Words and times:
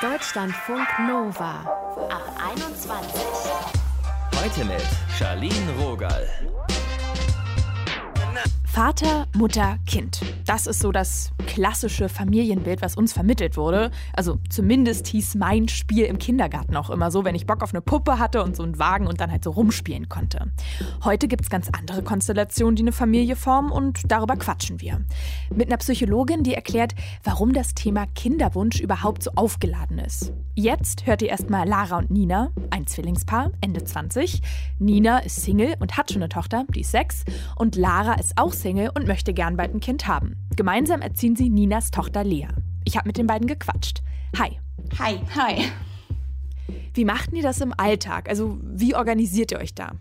Deutschlandfunk 0.00 0.86
Nova 1.06 1.60
ab 2.10 2.22
21. 2.52 3.22
Heute 4.40 4.64
mit 4.64 4.82
Charlene 5.18 5.72
Rogal. 5.80 6.28
Vater, 8.72 9.26
Mutter, 9.34 9.78
Kind. 9.86 10.20
Das 10.48 10.66
ist 10.66 10.80
so 10.80 10.92
das 10.92 11.30
klassische 11.46 12.08
Familienbild, 12.08 12.80
was 12.80 12.96
uns 12.96 13.12
vermittelt 13.12 13.58
wurde. 13.58 13.90
Also 14.14 14.38
zumindest 14.48 15.06
hieß 15.08 15.34
mein 15.34 15.68
Spiel 15.68 16.06
im 16.06 16.16
Kindergarten 16.16 16.74
auch 16.74 16.88
immer 16.88 17.10
so, 17.10 17.22
wenn 17.26 17.34
ich 17.34 17.44
Bock 17.46 17.62
auf 17.62 17.74
eine 17.74 17.82
Puppe 17.82 18.18
hatte 18.18 18.42
und 18.42 18.56
so 18.56 18.62
einen 18.62 18.78
Wagen 18.78 19.06
und 19.06 19.20
dann 19.20 19.30
halt 19.30 19.44
so 19.44 19.50
rumspielen 19.50 20.08
konnte. 20.08 20.50
Heute 21.04 21.28
gibt 21.28 21.42
es 21.42 21.50
ganz 21.50 21.68
andere 21.76 22.02
Konstellationen, 22.02 22.76
die 22.76 22.82
eine 22.82 22.92
Familie 22.92 23.36
formen 23.36 23.70
und 23.70 24.10
darüber 24.10 24.36
quatschen 24.36 24.80
wir. 24.80 25.02
Mit 25.54 25.68
einer 25.68 25.76
Psychologin, 25.76 26.44
die 26.44 26.54
erklärt, 26.54 26.94
warum 27.24 27.52
das 27.52 27.74
Thema 27.74 28.06
Kinderwunsch 28.14 28.80
überhaupt 28.80 29.24
so 29.24 29.32
aufgeladen 29.34 29.98
ist. 29.98 30.32
Jetzt 30.54 31.06
hört 31.06 31.20
ihr 31.20 31.28
erstmal 31.28 31.68
Lara 31.68 31.98
und 31.98 32.10
Nina, 32.10 32.52
ein 32.70 32.86
Zwillingspaar, 32.86 33.50
Ende 33.60 33.84
20. 33.84 34.40
Nina 34.78 35.18
ist 35.18 35.42
Single 35.42 35.74
und 35.78 35.98
hat 35.98 36.10
schon 36.10 36.22
eine 36.22 36.30
Tochter, 36.30 36.64
die 36.74 36.80
ist 36.80 36.92
sechs. 36.92 37.24
Und 37.54 37.76
Lara 37.76 38.14
ist 38.14 38.32
auch 38.38 38.54
Single 38.54 38.90
und 38.94 39.06
möchte 39.06 39.34
gern 39.34 39.58
bald 39.58 39.74
ein 39.74 39.80
Kind 39.80 40.08
haben. 40.08 40.37
Gemeinsam 40.56 41.00
erziehen 41.00 41.36
sie 41.36 41.50
Ninas 41.50 41.90
Tochter 41.90 42.24
Lea. 42.24 42.48
Ich 42.84 42.96
habe 42.96 43.06
mit 43.06 43.16
den 43.16 43.26
beiden 43.26 43.46
gequatscht. 43.46 44.02
Hi. 44.38 44.58
Hi. 44.98 45.20
Hi. 45.36 45.64
Wie 46.94 47.04
macht 47.04 47.32
ihr 47.32 47.42
das 47.42 47.60
im 47.60 47.72
Alltag? 47.76 48.28
Also, 48.28 48.58
wie 48.62 48.94
organisiert 48.94 49.52
ihr 49.52 49.58
euch 49.58 49.74
da? 49.74 49.92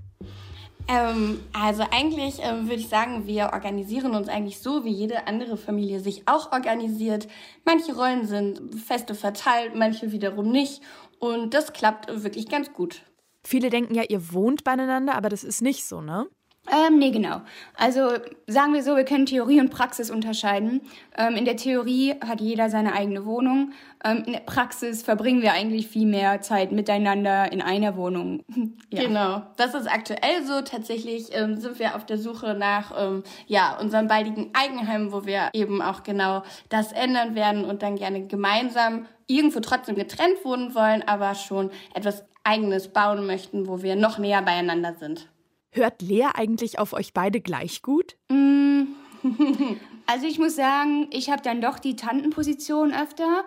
Ähm, 0.87 1.41
also 1.51 1.83
eigentlich 1.91 2.39
ähm, 2.41 2.63
würde 2.63 2.81
ich 2.81 2.87
sagen, 2.87 3.27
wir 3.27 3.51
organisieren 3.53 4.15
uns 4.15 4.29
eigentlich 4.29 4.59
so, 4.59 4.85
wie 4.85 4.91
jede 4.91 5.27
andere 5.27 5.57
Familie 5.57 5.99
sich 5.99 6.27
auch 6.27 6.51
organisiert. 6.53 7.27
Manche 7.65 7.93
Rollen 7.93 8.25
sind 8.25 8.75
feste 8.75 9.13
verteilt, 9.13 9.75
manche 9.75 10.11
wiederum 10.11 10.49
nicht. 10.49 10.81
Und 11.19 11.53
das 11.53 11.73
klappt 11.73 12.23
wirklich 12.23 12.47
ganz 12.47 12.71
gut. 12.71 13.01
Viele 13.43 13.69
denken 13.69 13.95
ja, 13.95 14.03
ihr 14.07 14.33
wohnt 14.33 14.63
beieinander, 14.63 15.15
aber 15.15 15.29
das 15.29 15.43
ist 15.43 15.61
nicht 15.61 15.85
so, 15.85 16.01
ne? 16.01 16.27
Ähm, 16.69 16.99
nee, 16.99 17.11
genau. 17.11 17.41
Also 17.75 18.09
sagen 18.47 18.73
wir 18.73 18.83
so, 18.83 18.95
wir 18.95 19.05
können 19.05 19.25
Theorie 19.25 19.59
und 19.59 19.69
Praxis 19.69 20.11
unterscheiden. 20.11 20.81
Ähm, 21.17 21.35
in 21.35 21.45
der 21.45 21.55
Theorie 21.55 22.15
hat 22.25 22.41
jeder 22.41 22.69
seine 22.69 22.93
eigene 22.93 23.25
Wohnung. 23.25 23.71
Ähm, 24.03 24.23
in 24.25 24.33
der 24.33 24.41
Praxis 24.41 25.01
verbringen 25.01 25.41
wir 25.41 25.53
eigentlich 25.53 25.87
viel 25.87 26.05
mehr 26.05 26.41
Zeit 26.41 26.71
miteinander 26.71 27.51
in 27.51 27.61
einer 27.61 27.95
Wohnung. 27.95 28.43
ja. 28.89 29.03
Genau, 29.03 29.43
das 29.55 29.73
ist 29.73 29.87
aktuell 29.87 30.43
so. 30.45 30.61
Tatsächlich 30.61 31.29
ähm, 31.31 31.57
sind 31.57 31.79
wir 31.79 31.95
auf 31.95 32.05
der 32.05 32.17
Suche 32.17 32.53
nach 32.53 32.91
ähm, 32.97 33.23
ja, 33.47 33.77
unserem 33.79 34.07
baldigen 34.07 34.49
Eigenheim, 34.53 35.13
wo 35.13 35.25
wir 35.25 35.49
eben 35.53 35.81
auch 35.81 36.03
genau 36.03 36.43
das 36.69 36.91
ändern 36.91 37.35
werden 37.35 37.63
und 37.63 37.81
dann 37.81 37.95
gerne 37.95 38.27
gemeinsam 38.27 39.05
irgendwo 39.27 39.59
trotzdem 39.59 39.95
getrennt 39.95 40.43
wohnen 40.43 40.75
wollen, 40.75 41.03
aber 41.07 41.35
schon 41.35 41.71
etwas 41.93 42.25
Eigenes 42.43 42.89
bauen 42.89 43.25
möchten, 43.25 43.67
wo 43.67 43.81
wir 43.81 43.95
noch 43.95 44.17
näher 44.17 44.41
beieinander 44.41 44.95
sind. 44.95 45.27
Hört 45.71 46.01
Lea 46.01 46.27
eigentlich 46.33 46.79
auf 46.79 46.93
euch 46.93 47.13
beide 47.13 47.41
gleich 47.41 47.81
gut? 47.81 48.15
Mm. 48.29 48.83
also 50.05 50.25
ich 50.25 50.39
muss 50.39 50.55
sagen, 50.55 51.07
ich 51.11 51.29
habe 51.29 51.41
dann 51.41 51.61
doch 51.61 51.79
die 51.79 51.95
Tantenposition 51.95 52.93
öfter. 52.93 53.43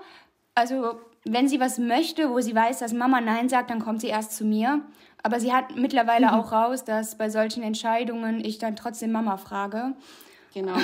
Also 0.54 1.00
wenn 1.24 1.48
sie 1.48 1.60
was 1.60 1.78
möchte, 1.78 2.30
wo 2.30 2.40
sie 2.40 2.54
weiß, 2.54 2.78
dass 2.78 2.92
Mama 2.92 3.20
Nein 3.20 3.48
sagt, 3.48 3.70
dann 3.70 3.80
kommt 3.80 4.00
sie 4.00 4.08
erst 4.08 4.36
zu 4.36 4.44
mir. 4.44 4.82
Aber 5.22 5.38
sie 5.38 5.52
hat 5.52 5.76
mittlerweile 5.76 6.28
mhm. 6.28 6.34
auch 6.34 6.52
raus, 6.52 6.84
dass 6.84 7.16
bei 7.16 7.28
solchen 7.28 7.62
Entscheidungen 7.62 8.44
ich 8.44 8.58
dann 8.58 8.76
trotzdem 8.76 9.12
Mama 9.12 9.36
frage. 9.36 9.94
Genau. 10.54 10.76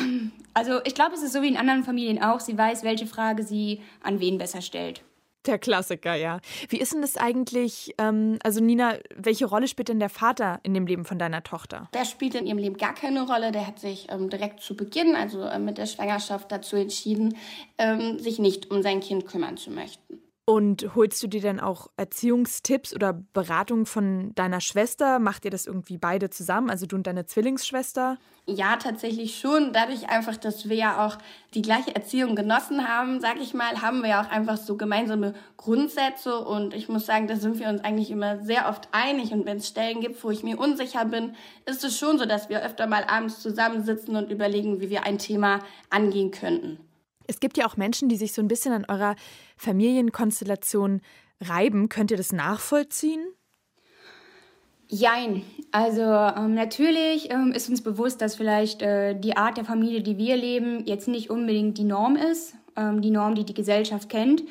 Also 0.55 0.81
ich 0.85 0.95
glaube, 0.95 1.15
es 1.15 1.23
ist 1.23 1.33
so 1.33 1.43
wie 1.43 1.49
in 1.49 1.57
anderen 1.57 1.85
Familien 1.85 2.23
auch. 2.23 2.41
Sie 2.41 2.57
weiß, 2.57 2.83
welche 2.83 3.07
Frage 3.07 3.43
sie 3.43 3.83
an 4.03 4.21
wen 4.21 4.39
besser 4.39 4.63
stellt. 4.63 5.03
Der 5.47 5.59
Klassiker, 5.59 6.15
ja. 6.15 6.41
Wie 6.69 6.79
ist 6.79 6.93
denn 6.93 7.03
das 7.03 7.17
eigentlich? 7.17 7.95
Ähm, 7.99 8.39
also 8.43 8.61
Nina, 8.61 8.95
welche 9.15 9.47
Rolle 9.47 9.69
spielt 9.69 9.89
denn 9.89 10.01
der 10.01 10.09
Vater 10.09 10.61
in 10.63 10.75
dem 10.75 10.87
Leben 10.87 11.05
von 11.05 11.19
deiner 11.19 11.43
Tochter? 11.43 11.89
Der 11.95 12.05
spielt 12.05 12.35
in 12.35 12.47
ihrem 12.47 12.59
Leben 12.59 12.77
gar 12.77 12.95
keine 12.95 13.27
Rolle. 13.27 13.53
Der 13.53 13.67
hat 13.67 13.79
sich 13.79 14.09
ähm, 14.11 14.29
direkt 14.31 14.61
zu 14.61 14.77
Beginn, 14.77 15.15
also 15.15 15.43
äh, 15.43 15.59
mit 15.59 15.79
der 15.79 15.87
Schwangerschaft, 15.87 16.51
dazu 16.51 16.77
entschieden, 16.77 17.37
ähm, 17.79 18.19
sich 18.19 18.39
nicht 18.39 18.71
um 18.71 18.83
sein 18.83 19.01
Kind 19.01 19.27
kümmern 19.27 19.57
zu 19.57 19.71
möchten. 19.71 20.26
Und 20.49 20.95
holst 20.95 21.21
du 21.25 21.27
dir 21.27 21.41
dann 21.41 21.59
auch 21.59 21.89
Erziehungstipps 21.97 22.95
oder 22.95 23.13
Beratung 23.13 23.85
von 23.85 24.33
deiner 24.37 24.61
Schwester? 24.61 25.19
Macht 25.19 25.45
ihr 25.45 25.51
das 25.51 25.67
irgendwie 25.67 25.99
beide 25.99 26.31
zusammen, 26.31 26.71
also 26.71 26.87
du 26.87 26.95
und 26.95 27.09
deine 27.09 27.27
Zwillingsschwester? 27.27 28.17
Ja, 28.47 28.77
tatsächlich 28.77 29.41
schon. 29.41 29.73
Dadurch 29.73 30.09
einfach, 30.09 30.37
dass 30.37 30.69
wir 30.69 30.77
ja 30.77 31.05
auch 31.05 31.19
die 31.55 31.63
gleiche 31.63 31.97
Erziehung 31.97 32.37
genossen 32.37 32.87
haben, 32.87 33.21
sag 33.21 33.41
ich 33.41 33.55
mal, 33.55 33.83
haben 33.83 34.03
wir 34.03 34.11
ja 34.11 34.23
auch 34.23 34.31
einfach 34.31 34.57
so 34.57 34.77
gemeinsame 34.77 35.35
Grundsätze. 35.57 36.39
Und 36.39 36.75
ich 36.75 36.89
muss 36.89 37.07
sagen, 37.07 37.27
da 37.27 37.35
sind 37.35 37.59
wir 37.59 37.69
uns 37.69 37.83
eigentlich 37.83 38.13
immer 38.13 38.45
sehr 38.45 38.69
oft 38.69 38.87
einig. 38.93 39.33
Und 39.33 39.47
wenn 39.47 39.57
es 39.57 39.67
Stellen 39.67 40.01
gibt, 40.01 40.23
wo 40.23 40.31
ich 40.31 40.45
mir 40.45 40.61
unsicher 40.61 41.07
bin, 41.07 41.35
ist 41.65 41.83
es 41.83 41.99
schon 41.99 42.21
so, 42.21 42.25
dass 42.25 42.49
wir 42.49 42.63
öfter 42.65 42.87
mal 42.87 43.03
abends 43.03 43.41
zusammensitzen 43.41 44.15
und 44.15 44.31
überlegen, 44.31 44.81
wie 44.81 44.91
wir 44.91 45.07
ein 45.07 45.19
Thema 45.19 45.59
angehen 45.91 46.31
könnten. 46.31 46.79
Es 47.29 47.41
gibt 47.41 47.57
ja 47.59 47.67
auch 47.67 47.77
Menschen, 47.77 48.09
die 48.09 48.17
sich 48.17 48.33
so 48.33 48.43
ein 48.43 48.49
bisschen 48.49 48.73
an 48.73 48.85
eurer 48.89 49.17
Familienkonstellation 49.57 51.01
reiben. 51.41 51.89
Könnt 51.89 52.11
ihr 52.11 52.17
das 52.17 52.33
nachvollziehen? 52.33 53.25
Jein. 54.89 55.43
Also 55.73 56.03
ähm, 56.03 56.55
natürlich 56.55 57.31
ähm, 57.31 57.53
ist 57.53 57.69
uns 57.69 57.83
bewusst, 57.83 58.21
dass 58.21 58.37
vielleicht 58.37 58.83
äh, 58.83 59.19
die 59.19 59.37
Art 59.37 59.57
der 59.57 59.65
Familie, 59.65 60.01
die 60.01 60.17
wir 60.17 60.37
leben, 60.37 60.87
jetzt 60.87 61.09
nicht 61.09 61.29
unbedingt 61.29 61.77
die 61.77 61.85
Norm 61.85 62.15
ist, 62.15 62.55
ähm, 62.77 63.03
die 63.03 63.11
Norm, 63.11 63.35
die 63.35 63.45
die 63.45 63.55
Gesellschaft 63.55 64.09
kennt. 64.09 64.45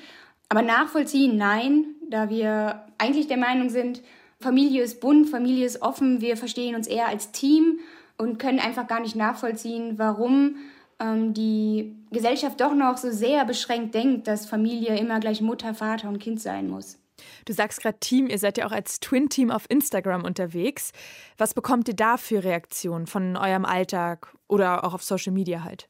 Aber 0.49 0.61
nachvollziehen, 0.61 1.37
nein, 1.37 1.85
da 2.09 2.29
wir 2.29 2.83
eigentlich 2.97 3.27
der 3.27 3.37
Meinung 3.37 3.69
sind, 3.69 4.01
Familie 4.39 4.83
ist 4.83 4.99
bunt, 4.99 5.29
Familie 5.29 5.65
ist 5.65 5.81
offen, 5.81 6.19
wir 6.19 6.35
verstehen 6.35 6.75
uns 6.75 6.87
eher 6.87 7.07
als 7.07 7.31
Team 7.31 7.79
und 8.17 8.37
können 8.37 8.59
einfach 8.59 8.87
gar 8.87 8.99
nicht 8.99 9.15
nachvollziehen, 9.15 9.97
warum 9.97 10.57
die 10.99 11.95
Gesellschaft 12.11 12.61
doch 12.61 12.73
noch 12.73 12.97
so 12.97 13.11
sehr 13.11 13.45
beschränkt 13.45 13.95
denkt, 13.95 14.27
dass 14.27 14.45
Familie 14.45 14.97
immer 14.97 15.19
gleich 15.19 15.41
Mutter, 15.41 15.73
Vater 15.73 16.07
und 16.07 16.19
Kind 16.19 16.41
sein 16.41 16.69
muss. 16.69 16.97
Du 17.45 17.53
sagst 17.53 17.81
gerade 17.81 17.99
Team, 17.99 18.27
ihr 18.27 18.39
seid 18.39 18.57
ja 18.57 18.65
auch 18.65 18.71
als 18.71 18.99
Twin-Team 18.99 19.51
auf 19.51 19.65
Instagram 19.69 20.23
unterwegs. 20.23 20.91
Was 21.37 21.53
bekommt 21.53 21.87
ihr 21.87 21.95
da 21.95 22.17
für 22.17 22.43
Reaktionen 22.43 23.07
von 23.07 23.37
eurem 23.37 23.65
Alltag 23.65 24.35
oder 24.47 24.83
auch 24.83 24.93
auf 24.93 25.03
Social 25.03 25.33
Media 25.33 25.63
halt? 25.63 25.87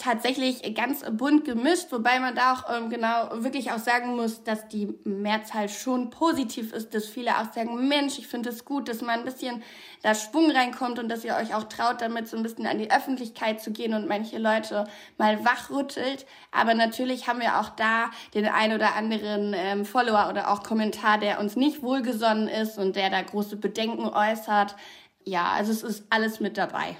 Tatsächlich 0.00 0.74
ganz 0.74 1.04
bunt 1.12 1.44
gemischt, 1.44 1.88
wobei 1.90 2.18
man 2.20 2.34
da 2.34 2.54
auch 2.54 2.74
ähm, 2.74 2.88
genau 2.88 3.42
wirklich 3.42 3.70
auch 3.70 3.78
sagen 3.78 4.16
muss, 4.16 4.42
dass 4.42 4.66
die 4.68 4.88
Mehrzahl 5.04 5.68
schon 5.68 6.10
positiv 6.10 6.72
ist, 6.72 6.94
dass 6.94 7.06
viele 7.06 7.38
auch 7.38 7.52
sagen, 7.52 7.86
Mensch, 7.86 8.18
ich 8.18 8.26
finde 8.26 8.48
es 8.48 8.64
gut, 8.64 8.88
dass 8.88 9.02
mal 9.02 9.18
ein 9.18 9.24
bisschen 9.24 9.62
da 10.02 10.14
Schwung 10.14 10.50
reinkommt 10.50 10.98
und 10.98 11.08
dass 11.08 11.24
ihr 11.24 11.36
euch 11.36 11.54
auch 11.54 11.64
traut, 11.64 12.00
damit 12.00 12.28
so 12.28 12.36
ein 12.36 12.42
bisschen 12.42 12.66
an 12.66 12.78
die 12.78 12.90
Öffentlichkeit 12.90 13.60
zu 13.60 13.72
gehen 13.72 13.92
und 13.92 14.08
manche 14.08 14.38
Leute 14.38 14.86
mal 15.18 15.44
wachrüttelt. 15.44 16.24
Aber 16.50 16.72
natürlich 16.74 17.28
haben 17.28 17.40
wir 17.40 17.60
auch 17.60 17.68
da 17.68 18.10
den 18.34 18.46
ein 18.46 18.72
oder 18.72 18.96
anderen 18.96 19.52
ähm, 19.54 19.84
Follower 19.84 20.28
oder 20.30 20.50
auch 20.50 20.62
Kommentar, 20.62 21.18
der 21.18 21.40
uns 21.40 21.56
nicht 21.56 21.82
wohlgesonnen 21.82 22.48
ist 22.48 22.78
und 22.78 22.96
der 22.96 23.10
da 23.10 23.20
große 23.20 23.56
Bedenken 23.56 24.08
äußert. 24.08 24.76
Ja, 25.24 25.50
also 25.52 25.70
es 25.72 25.82
ist 25.82 26.04
alles 26.08 26.40
mit 26.40 26.56
dabei. 26.56 26.96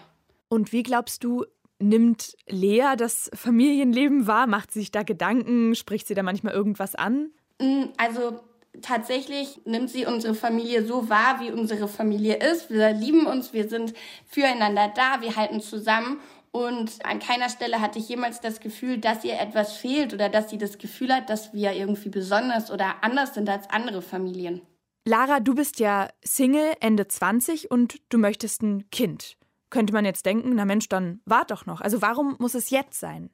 Und 0.50 0.72
wie 0.72 0.82
glaubst 0.82 1.24
du, 1.24 1.46
Nimmt 1.80 2.36
Lea 2.46 2.94
das 2.96 3.30
Familienleben 3.34 4.26
wahr? 4.26 4.46
Macht 4.46 4.70
sie 4.70 4.80
sich 4.80 4.92
da 4.92 5.02
Gedanken? 5.02 5.74
Spricht 5.74 6.06
sie 6.06 6.14
da 6.14 6.22
manchmal 6.22 6.52
irgendwas 6.52 6.94
an? 6.94 7.30
Mm, 7.58 7.84
also 7.96 8.40
tatsächlich 8.82 9.60
nimmt 9.64 9.88
sie 9.88 10.06
unsere 10.06 10.34
Familie 10.34 10.84
so 10.84 11.08
wahr, 11.08 11.40
wie 11.40 11.50
unsere 11.50 11.88
Familie 11.88 12.36
ist. 12.36 12.70
Wir 12.70 12.92
lieben 12.92 13.26
uns, 13.26 13.52
wir 13.52 13.68
sind 13.68 13.94
füreinander 14.26 14.92
da, 14.94 15.22
wir 15.22 15.36
halten 15.36 15.60
zusammen. 15.60 16.20
Und 16.52 17.04
an 17.04 17.18
keiner 17.18 17.48
Stelle 17.48 17.80
hatte 17.80 17.98
ich 17.98 18.08
jemals 18.08 18.40
das 18.40 18.60
Gefühl, 18.60 18.98
dass 18.98 19.24
ihr 19.24 19.38
etwas 19.38 19.76
fehlt 19.76 20.12
oder 20.12 20.28
dass 20.28 20.50
sie 20.50 20.58
das 20.58 20.78
Gefühl 20.78 21.14
hat, 21.14 21.30
dass 21.30 21.54
wir 21.54 21.72
irgendwie 21.72 22.08
besonders 22.08 22.70
oder 22.70 23.02
anders 23.02 23.34
sind 23.34 23.48
als 23.48 23.70
andere 23.70 24.02
Familien. 24.02 24.60
Lara, 25.06 25.40
du 25.40 25.54
bist 25.54 25.80
ja 25.80 26.08
Single, 26.22 26.74
Ende 26.80 27.08
20 27.08 27.70
und 27.70 28.00
du 28.10 28.18
möchtest 28.18 28.62
ein 28.62 28.90
Kind 28.90 29.38
könnte 29.70 29.92
man 29.92 30.04
jetzt 30.04 30.26
denken, 30.26 30.52
na 30.54 30.64
Mensch, 30.64 30.88
dann 30.88 31.20
wart 31.24 31.50
doch 31.50 31.66
noch. 31.66 31.80
Also 31.80 32.02
warum 32.02 32.36
muss 32.38 32.54
es 32.54 32.70
jetzt 32.70 33.00
sein? 33.00 33.30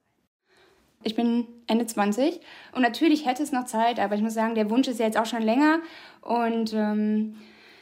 Ich 1.02 1.14
bin 1.14 1.46
Ende 1.66 1.86
20 1.86 2.40
und 2.72 2.82
natürlich 2.82 3.26
hätte 3.26 3.42
es 3.42 3.52
noch 3.52 3.64
Zeit, 3.64 4.00
aber 4.00 4.14
ich 4.14 4.22
muss 4.22 4.34
sagen, 4.34 4.54
der 4.54 4.70
Wunsch 4.70 4.88
ist 4.88 4.98
ja 4.98 5.06
jetzt 5.06 5.18
auch 5.18 5.26
schon 5.26 5.42
länger. 5.42 5.80
Und 6.20 6.72
ähm, 6.72 7.36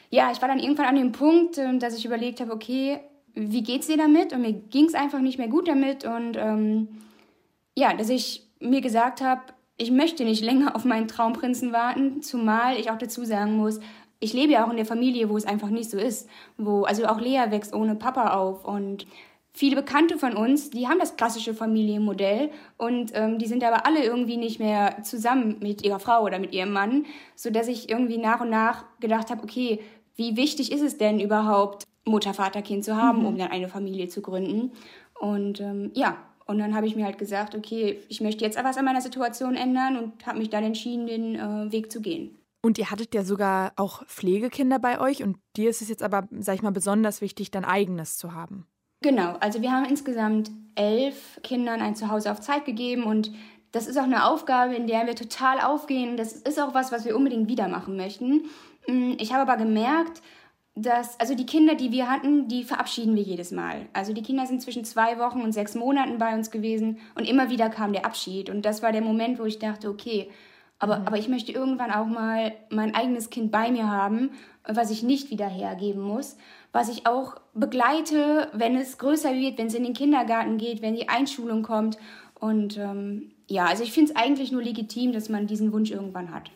ja, 0.09 0.31
ich 0.31 0.41
war 0.41 0.47
dann 0.47 0.59
irgendwann 0.59 0.85
an 0.85 0.95
dem 0.95 1.11
Punkt, 1.11 1.57
äh, 1.57 1.77
dass 1.77 1.97
ich 1.97 2.05
überlegt 2.05 2.39
habe, 2.39 2.51
okay, 2.51 2.99
wie 3.33 3.63
geht's 3.63 3.87
dir 3.87 3.97
damit? 3.97 4.31
Und 4.31 4.41
mir 4.41 4.53
ging 4.53 4.85
es 4.85 4.93
einfach 4.93 5.19
nicht 5.19 5.37
mehr 5.37 5.47
gut 5.47 5.67
damit. 5.67 6.05
Und 6.05 6.37
ähm, 6.37 6.87
ja, 7.75 7.93
dass 7.93 8.09
ich 8.09 8.47
mir 8.59 8.81
gesagt 8.81 9.21
habe, 9.21 9.41
ich 9.77 9.91
möchte 9.91 10.23
nicht 10.23 10.43
länger 10.43 10.75
auf 10.75 10.85
meinen 10.85 11.07
Traumprinzen 11.07 11.71
warten, 11.73 12.21
zumal 12.21 12.77
ich 12.77 12.91
auch 12.91 12.97
dazu 12.97 13.25
sagen 13.25 13.57
muss, 13.57 13.79
ich 14.19 14.33
lebe 14.33 14.53
ja 14.53 14.65
auch 14.65 14.71
in 14.71 14.77
der 14.77 14.85
Familie, 14.85 15.29
wo 15.29 15.37
es 15.37 15.45
einfach 15.45 15.69
nicht 15.69 15.89
so 15.89 15.97
ist. 15.97 16.29
Wo, 16.57 16.83
also 16.83 17.05
auch 17.05 17.19
Lea 17.19 17.45
wächst 17.49 17.73
ohne 17.73 17.95
Papa 17.95 18.33
auf. 18.33 18.65
Und 18.65 19.05
viele 19.53 19.75
Bekannte 19.75 20.17
von 20.17 20.35
uns, 20.35 20.69
die 20.69 20.87
haben 20.87 20.99
das 20.99 21.15
klassische 21.15 21.53
Familienmodell 21.53 22.49
und 22.77 23.11
ähm, 23.15 23.39
die 23.39 23.47
sind 23.47 23.63
aber 23.63 23.85
alle 23.85 24.03
irgendwie 24.03 24.37
nicht 24.37 24.59
mehr 24.59 25.01
zusammen 25.03 25.57
mit 25.61 25.83
ihrer 25.83 25.99
Frau 25.99 26.23
oder 26.23 26.39
mit 26.39 26.53
ihrem 26.53 26.73
Mann, 26.73 27.05
sodass 27.35 27.67
ich 27.67 27.89
irgendwie 27.89 28.17
nach 28.17 28.41
und 28.41 28.49
nach 28.49 28.85
gedacht 28.99 29.29
habe, 29.29 29.43
okay, 29.43 29.79
wie 30.15 30.35
wichtig 30.35 30.71
ist 30.71 30.81
es 30.81 30.97
denn 30.97 31.19
überhaupt, 31.19 31.83
Mutter, 32.05 32.33
Vater, 32.33 32.61
Kind 32.61 32.83
zu 32.83 32.95
haben, 32.95 33.19
mhm. 33.19 33.25
um 33.25 33.37
dann 33.37 33.51
eine 33.51 33.69
Familie 33.69 34.09
zu 34.09 34.21
gründen? 34.21 34.71
Und 35.19 35.61
ähm, 35.61 35.91
ja, 35.93 36.17
und 36.45 36.59
dann 36.59 36.75
habe 36.75 36.85
ich 36.85 36.95
mir 36.95 37.05
halt 37.05 37.17
gesagt, 37.17 37.55
okay, 37.55 37.99
ich 38.09 38.21
möchte 38.21 38.43
jetzt 38.43 38.57
etwas 38.57 38.77
an 38.77 38.85
meiner 38.85 39.01
Situation 39.01 39.55
ändern 39.55 39.97
und 39.97 40.27
habe 40.27 40.37
mich 40.37 40.49
dann 40.49 40.63
entschieden, 40.63 41.07
den 41.07 41.35
äh, 41.35 41.71
Weg 41.71 41.91
zu 41.91 42.01
gehen. 42.01 42.37
Und 42.65 42.79
ihr 42.79 42.89
hattet 42.89 43.13
ja 43.13 43.23
sogar 43.23 43.73
auch 43.75 44.03
Pflegekinder 44.07 44.79
bei 44.79 44.99
euch 44.99 45.21
und 45.21 45.37
dir 45.55 45.69
ist 45.69 45.83
es 45.83 45.87
jetzt 45.87 46.01
aber, 46.01 46.27
sag 46.31 46.55
ich 46.55 46.63
mal, 46.63 46.71
besonders 46.71 47.21
wichtig, 47.21 47.51
dein 47.51 47.63
eigenes 47.63 48.17
zu 48.17 48.33
haben. 48.33 48.65
Genau, 49.03 49.35
also 49.39 49.61
wir 49.61 49.71
haben 49.71 49.85
insgesamt 49.85 50.49
elf 50.73 51.39
Kindern 51.43 51.79
ein 51.79 51.95
Zuhause 51.95 52.31
auf 52.31 52.41
Zeit 52.41 52.65
gegeben 52.65 53.03
und 53.03 53.31
das 53.71 53.85
ist 53.85 53.99
auch 53.99 54.05
eine 54.05 54.25
Aufgabe, 54.25 54.73
in 54.73 54.87
der 54.87 55.05
wir 55.05 55.13
total 55.13 55.59
aufgehen. 55.61 56.17
Das 56.17 56.33
ist 56.33 56.59
auch 56.59 56.73
was, 56.73 56.91
was 56.91 57.05
wir 57.05 57.15
unbedingt 57.15 57.49
wieder 57.49 57.67
machen 57.67 57.97
möchten. 57.97 58.45
Mm, 58.87 59.11
ich 59.19 59.31
habe 59.31 59.43
aber 59.43 59.63
gemerkt, 59.63 60.23
dass, 60.73 61.19
also 61.19 61.35
die 61.35 61.45
Kinder, 61.45 61.75
die 61.75 61.91
wir 61.91 62.09
hatten, 62.09 62.47
die 62.47 62.63
verabschieden 62.63 63.15
wir 63.15 63.21
jedes 63.21 63.51
Mal. 63.51 63.85
Also 63.93 64.11
die 64.11 64.23
Kinder 64.23 64.47
sind 64.47 64.63
zwischen 64.63 64.85
zwei 64.85 65.19
Wochen 65.19 65.41
und 65.41 65.51
sechs 65.51 65.75
Monaten 65.75 66.17
bei 66.17 66.33
uns 66.33 66.49
gewesen 66.49 66.97
und 67.13 67.29
immer 67.29 67.51
wieder 67.51 67.69
kam 67.69 67.93
der 67.93 68.07
Abschied. 68.07 68.49
Und 68.49 68.65
das 68.65 68.81
war 68.81 68.91
der 68.91 69.03
Moment, 69.03 69.37
wo 69.37 69.45
ich 69.45 69.59
dachte, 69.59 69.87
okay, 69.87 70.31
aber, 70.79 70.99
mhm. 70.99 71.07
aber 71.07 71.17
ich 71.17 71.27
möchte 71.27 71.51
irgendwann 71.51 71.91
auch 71.91 72.07
mal 72.07 72.53
mein 72.69 72.95
eigenes 72.95 73.29
Kind 73.29 73.51
bei 73.51 73.71
mir 73.71 73.89
haben, 73.89 74.31
was 74.63 74.91
ich 74.91 75.03
nicht 75.03 75.29
wieder 75.29 75.47
hergeben 75.47 76.01
muss 76.01 76.37
was 76.75 76.89
ich 76.89 77.07
auch 77.07 77.37
begleite, 77.53 78.49
wenn 78.51 78.75
es 78.75 78.97
größer 78.97 79.33
wird, 79.33 79.57
wenn 79.57 79.67
es 79.67 79.73
in 79.73 79.85
den 79.85 79.93
Kindergarten 79.93 80.57
geht, 80.57 80.81
wenn 80.81 80.93
die 80.93 81.07
Einschulung 81.07 81.63
kommt. 81.63 81.97
Und 82.37 82.77
ähm, 82.77 83.31
ja, 83.47 83.65
also 83.65 83.81
ich 83.81 83.93
finde 83.93 84.11
es 84.11 84.17
eigentlich 84.17 84.51
nur 84.51 84.61
legitim, 84.61 85.13
dass 85.13 85.29
man 85.29 85.47
diesen 85.47 85.71
Wunsch 85.71 85.89
irgendwann 85.89 86.35
hat. 86.35 86.51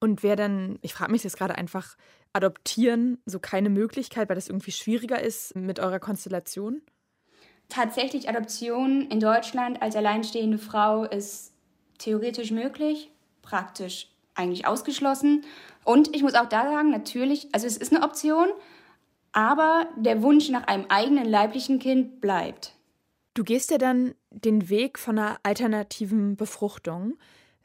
Und 0.00 0.22
wer 0.22 0.36
dann, 0.36 0.78
ich 0.82 0.92
frage 0.92 1.12
mich 1.12 1.24
jetzt 1.24 1.38
gerade 1.38 1.54
einfach, 1.54 1.96
adoptieren 2.34 3.16
so 3.24 3.38
keine 3.38 3.70
Möglichkeit, 3.70 4.28
weil 4.28 4.34
das 4.34 4.48
irgendwie 4.48 4.72
schwieriger 4.72 5.22
ist 5.22 5.56
mit 5.56 5.80
eurer 5.80 5.98
Konstellation? 5.98 6.82
Tatsächlich 7.70 8.28
Adoption 8.28 9.08
in 9.08 9.18
Deutschland 9.18 9.80
als 9.80 9.96
alleinstehende 9.96 10.58
Frau 10.58 11.04
ist 11.04 11.54
theoretisch 11.96 12.50
möglich, 12.50 13.10
praktisch 13.44 14.08
eigentlich 14.34 14.66
ausgeschlossen. 14.66 15.42
Und 15.84 16.14
ich 16.14 16.22
muss 16.22 16.34
auch 16.34 16.48
da 16.48 16.64
sagen, 16.64 16.90
natürlich, 16.90 17.48
also 17.52 17.66
es 17.66 17.76
ist 17.76 17.94
eine 17.94 18.04
Option, 18.04 18.48
aber 19.32 19.86
der 19.96 20.22
Wunsch 20.22 20.48
nach 20.48 20.66
einem 20.66 20.86
eigenen 20.88 21.26
leiblichen 21.26 21.78
Kind 21.78 22.20
bleibt. 22.20 22.72
Du 23.34 23.42
gehst 23.42 23.70
ja 23.70 23.78
dann 23.78 24.14
den 24.30 24.68
Weg 24.68 24.98
von 24.98 25.18
einer 25.18 25.38
alternativen 25.42 26.36
Befruchtung. 26.36 27.14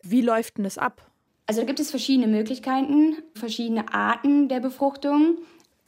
Wie 0.01 0.21
läuft 0.21 0.57
denn 0.57 0.63
das 0.63 0.77
ab? 0.77 1.09
Also 1.45 1.61
da 1.61 1.67
gibt 1.67 1.79
es 1.79 1.91
verschiedene 1.91 2.27
Möglichkeiten, 2.27 3.17
verschiedene 3.35 3.93
Arten 3.93 4.49
der 4.49 4.59
Befruchtung. 4.59 5.39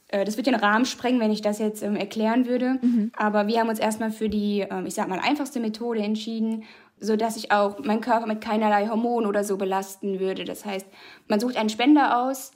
Äh, 0.08 0.24
das 0.24 0.36
wird 0.36 0.46
den 0.46 0.54
Rahmen 0.54 0.84
sprengen, 0.84 1.20
wenn 1.20 1.32
ich 1.32 1.42
das 1.42 1.58
jetzt 1.58 1.82
ähm, 1.82 1.96
erklären 1.96 2.46
würde. 2.46 2.78
Mhm. 2.80 3.10
Aber 3.16 3.48
wir 3.48 3.58
haben 3.58 3.68
uns 3.68 3.80
erstmal 3.80 4.12
für 4.12 4.28
die, 4.28 4.66
ähm, 4.68 4.86
ich 4.86 4.94
sag 4.94 5.08
mal, 5.08 5.18
einfachste 5.18 5.58
Methode 5.58 6.00
entschieden, 6.00 6.64
sodass 7.02 7.36
ich 7.36 7.50
auch 7.50 7.78
meinen 7.80 8.00
Körper 8.00 8.26
mit 8.26 8.40
keinerlei 8.40 8.88
Hormon 8.88 9.26
oder 9.26 9.44
so 9.44 9.56
belasten 9.56 10.20
würde. 10.20 10.44
Das 10.44 10.64
heißt, 10.64 10.86
man 11.28 11.40
sucht 11.40 11.56
einen 11.56 11.68
Spender 11.68 12.22
aus 12.22 12.52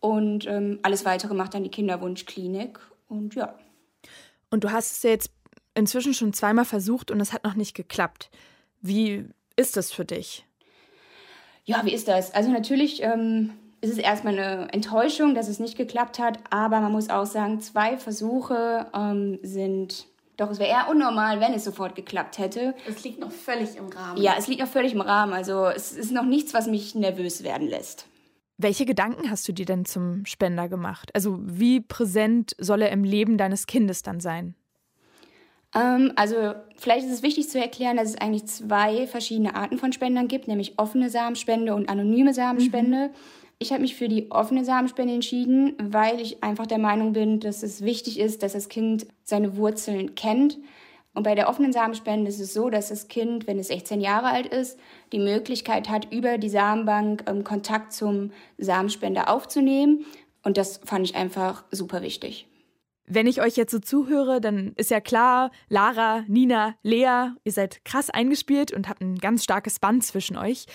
und 0.00 0.46
ähm, 0.46 0.80
alles 0.82 1.04
weitere 1.04 1.34
macht 1.34 1.54
dann 1.54 1.62
die 1.62 1.70
Kinderwunschklinik. 1.70 2.78
Und 3.08 3.34
ja. 3.36 3.54
Und 4.50 4.64
du 4.64 4.72
hast 4.72 4.92
es 4.92 5.02
ja 5.02 5.10
jetzt 5.10 5.30
inzwischen 5.74 6.12
schon 6.12 6.32
zweimal 6.32 6.64
versucht 6.64 7.10
und 7.10 7.20
es 7.20 7.32
hat 7.32 7.44
noch 7.44 7.54
nicht 7.54 7.74
geklappt. 7.74 8.30
Wie 8.80 9.26
ist 9.56 9.76
das 9.76 9.92
für 9.92 10.04
dich? 10.04 10.44
Ja, 11.64 11.82
wie 11.84 11.94
ist 11.94 12.08
das? 12.08 12.34
Also 12.34 12.50
natürlich 12.50 13.02
ähm, 13.02 13.54
ist 13.80 13.92
es 13.92 13.98
erstmal 13.98 14.38
eine 14.38 14.72
Enttäuschung, 14.72 15.34
dass 15.34 15.48
es 15.48 15.60
nicht 15.60 15.76
geklappt 15.76 16.18
hat, 16.18 16.38
aber 16.50 16.80
man 16.80 16.92
muss 16.92 17.10
auch 17.10 17.26
sagen, 17.26 17.60
zwei 17.60 17.96
Versuche 17.96 18.86
ähm, 18.94 19.38
sind 19.42 20.06
doch, 20.36 20.50
es 20.50 20.58
wäre 20.58 20.70
eher 20.70 20.88
unnormal, 20.90 21.40
wenn 21.40 21.52
es 21.52 21.64
sofort 21.64 21.94
geklappt 21.94 22.38
hätte. 22.38 22.74
Es 22.88 23.04
liegt 23.04 23.20
noch 23.20 23.30
völlig 23.30 23.76
im 23.76 23.88
Rahmen. 23.88 24.20
Ja, 24.20 24.34
es 24.36 24.48
liegt 24.48 24.60
noch 24.60 24.68
völlig 24.68 24.92
im 24.92 25.00
Rahmen. 25.00 25.32
Also 25.32 25.66
es 25.66 25.92
ist 25.92 26.10
noch 26.10 26.24
nichts, 26.24 26.54
was 26.54 26.66
mich 26.66 26.94
nervös 26.94 27.44
werden 27.44 27.68
lässt. 27.68 28.06
Welche 28.56 28.86
Gedanken 28.86 29.30
hast 29.30 29.46
du 29.48 29.52
dir 29.52 29.66
denn 29.66 29.84
zum 29.84 30.26
Spender 30.26 30.68
gemacht? 30.68 31.10
Also 31.14 31.38
wie 31.40 31.80
präsent 31.80 32.54
soll 32.58 32.82
er 32.82 32.90
im 32.90 33.04
Leben 33.04 33.36
deines 33.36 33.66
Kindes 33.66 34.02
dann 34.02 34.20
sein? 34.20 34.54
Ähm, 35.74 36.12
also 36.16 36.54
vielleicht 36.76 37.06
ist 37.06 37.12
es 37.12 37.22
wichtig 37.22 37.48
zu 37.48 37.60
erklären, 37.60 37.96
dass 37.96 38.10
es 38.10 38.20
eigentlich 38.20 38.46
zwei 38.46 39.06
verschiedene 39.06 39.56
Arten 39.56 39.78
von 39.78 39.92
Spendern 39.92 40.28
gibt, 40.28 40.46
nämlich 40.46 40.78
offene 40.78 41.10
Samenspende 41.10 41.74
und 41.74 41.88
anonyme 41.88 42.32
Samenspende. 42.32 43.08
Mhm. 43.08 43.14
Ich 43.64 43.72
habe 43.72 43.80
mich 43.80 43.96
für 43.96 44.08
die 44.08 44.30
offene 44.30 44.64
Samenspende 44.64 45.14
entschieden, 45.14 45.74
weil 45.80 46.20
ich 46.20 46.44
einfach 46.44 46.66
der 46.66 46.78
Meinung 46.78 47.14
bin, 47.14 47.40
dass 47.40 47.62
es 47.62 47.82
wichtig 47.82 48.20
ist, 48.20 48.42
dass 48.42 48.52
das 48.52 48.68
Kind 48.68 49.06
seine 49.24 49.56
Wurzeln 49.56 50.14
kennt 50.14 50.58
und 51.14 51.22
bei 51.22 51.34
der 51.36 51.48
offenen 51.48 51.72
Samenspende 51.72 52.28
ist 52.28 52.40
es 52.40 52.52
so, 52.52 52.68
dass 52.68 52.88
das 52.88 53.08
Kind, 53.08 53.46
wenn 53.46 53.58
es 53.58 53.68
16 53.68 54.00
Jahre 54.00 54.26
alt 54.26 54.46
ist, 54.46 54.78
die 55.12 55.20
Möglichkeit 55.20 55.88
hat, 55.88 56.12
über 56.12 56.38
die 56.38 56.48
Samenbank 56.48 57.24
ähm, 57.26 57.44
Kontakt 57.44 57.92
zum 57.92 58.32
Samenspender 58.58 59.30
aufzunehmen. 59.30 60.04
Und 60.42 60.56
das 60.56 60.80
fand 60.84 61.08
ich 61.08 61.14
einfach 61.14 61.64
super 61.70 62.02
wichtig. 62.02 62.48
Wenn 63.06 63.26
ich 63.26 63.40
euch 63.42 63.56
jetzt 63.56 63.70
so 63.70 63.78
zuhöre, 63.78 64.40
dann 64.40 64.72
ist 64.76 64.90
ja 64.90 65.00
klar, 65.00 65.50
Lara, 65.68 66.24
Nina, 66.26 66.74
Lea, 66.82 67.28
ihr 67.44 67.52
seid 67.52 67.84
krass 67.84 68.10
eingespielt 68.10 68.72
und 68.72 68.88
habt 68.88 69.02
ein 69.02 69.18
ganz 69.18 69.44
starkes 69.44 69.78
Band 69.78 70.04
zwischen 70.04 70.36
euch. 70.36 70.66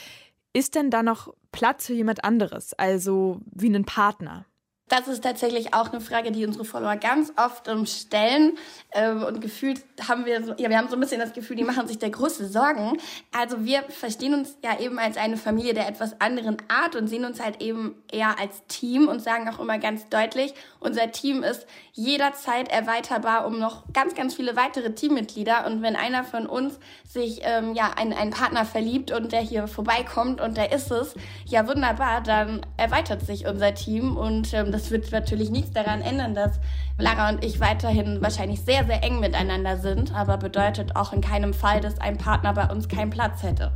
Ist 0.54 0.76
denn 0.76 0.90
da 0.90 1.04
noch 1.04 1.34
Platz 1.52 1.86
für 1.88 1.94
jemand 1.94 2.24
anderes, 2.24 2.74
also 2.74 3.40
wie 3.46 3.68
einen 3.68 3.86
Partner? 3.86 4.46
Das 4.90 5.08
ist 5.08 5.24
tatsächlich 5.24 5.74
auch 5.76 5.92
eine 5.92 6.02
Frage, 6.02 6.32
die 6.32 6.46
unsere 6.46 6.66
Follower 6.66 6.96
ganz 6.96 7.32
oft 7.38 7.70
stellen. 7.88 8.58
Ähm, 8.92 9.24
und 9.24 9.40
gefühlt 9.40 9.84
haben 10.08 10.26
wir, 10.26 10.56
ja, 10.58 10.70
wir 10.70 10.78
haben 10.78 10.90
so 10.90 10.96
ein 10.96 11.00
bisschen 11.00 11.20
das 11.20 11.34
Gefühl, 11.34 11.56
die 11.56 11.64
machen 11.64 11.88
sich 11.88 12.00
der 12.00 12.10
größte 12.10 12.48
Sorgen. 12.48 12.98
Also 13.32 13.64
wir 13.64 13.84
verstehen 13.84 14.34
uns 14.34 14.58
ja 14.64 14.80
eben 14.80 14.98
als 14.98 15.18
eine 15.18 15.38
Familie 15.38 15.76
der 15.76 15.88
etwas 15.88 16.20
anderen 16.20 16.58
Art 16.68 16.96
und 16.96 17.08
sehen 17.08 17.24
uns 17.24 17.40
halt 17.40 17.62
eben 17.62 17.96
eher 18.12 18.40
als 18.40 18.66
Team 18.68 19.08
und 19.08 19.22
sagen 19.22 19.48
auch 19.48 19.60
immer 19.60 19.78
ganz 19.78 20.10
deutlich, 20.10 20.56
unser 20.80 21.12
Team 21.12 21.44
ist 21.44 21.68
jederzeit 21.94 22.70
erweiterbar 22.70 23.46
um 23.46 23.60
noch 23.60 23.84
ganz, 23.94 24.16
ganz 24.16 24.34
viele 24.34 24.56
weitere 24.56 24.96
Teammitglieder. 24.96 25.68
Und 25.68 25.84
wenn 25.84 25.96
einer 25.96 26.24
von 26.24 26.48
uns 26.48 26.80
sich 27.08 27.42
ähm, 27.44 27.76
ja 27.76 27.92
einen, 27.96 28.14
einen 28.14 28.32
Partner 28.32 28.66
verliebt 28.66 29.12
und 29.12 29.34
der 29.34 29.42
hier 29.42 29.68
vorbeikommt 29.68 30.42
und 30.42 30.58
der 30.58 30.72
ist 30.72 30.90
es, 30.92 31.14
ja 31.46 31.68
wunderbar, 31.68 32.22
dann 32.22 32.66
erweitert 32.78 33.26
sich 33.26 33.46
unser 33.46 33.76
Team 33.76 34.18
und 34.18 34.54
ähm, 34.54 34.72
das 34.80 34.92
wird 34.92 35.12
natürlich 35.12 35.50
nichts 35.50 35.72
daran 35.72 36.02
ändern, 36.02 36.34
dass 36.34 36.60
Lara 36.98 37.30
und 37.30 37.44
ich 37.44 37.60
weiterhin 37.60 38.22
wahrscheinlich 38.22 38.62
sehr, 38.62 38.86
sehr 38.86 39.04
eng 39.04 39.20
miteinander 39.20 39.78
sind, 39.78 40.14
aber 40.16 40.38
bedeutet 40.38 40.96
auch 40.96 41.12
in 41.12 41.22
keinem 41.22 41.54
Fall, 41.54 41.82
dass 41.82 42.00
ein 42.00 42.18
Partner 42.18 42.54
bei 42.54 42.66
uns 42.72 42.88
keinen 42.88 43.10
Platz 43.10 43.44
hätte. 43.44 43.72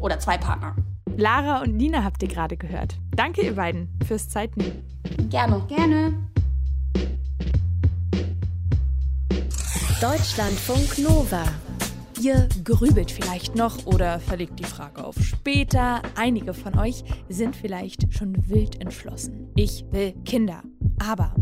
Oder 0.00 0.18
zwei 0.18 0.36
Partner. 0.36 0.74
Lara 1.16 1.62
und 1.62 1.76
Nina 1.76 2.04
habt 2.04 2.22
ihr 2.22 2.28
gerade 2.28 2.56
gehört. 2.56 2.96
Danke, 3.14 3.42
ihr 3.42 3.54
beiden, 3.54 3.88
fürs 4.06 4.28
Zeitnehmen. 4.28 4.82
Gerne. 5.30 5.62
Gerne. 5.68 6.14
Deutschlandfunk 10.00 10.98
Nova. 10.98 11.44
Ihr 12.20 12.48
grübelt 12.64 13.12
vielleicht 13.12 13.54
noch 13.54 13.86
oder 13.86 14.18
verlegt 14.18 14.58
die 14.58 14.64
Frage 14.64 15.04
auf 15.04 15.16
später. 15.22 16.02
Einige 16.16 16.52
von 16.52 16.76
euch 16.76 17.04
sind 17.28 17.54
vielleicht 17.54 18.12
schon 18.12 18.48
wild 18.48 18.80
entschlossen. 18.80 19.48
Ich 19.54 19.84
will 19.92 20.14
Kinder. 20.24 20.62
Aber 20.98 21.32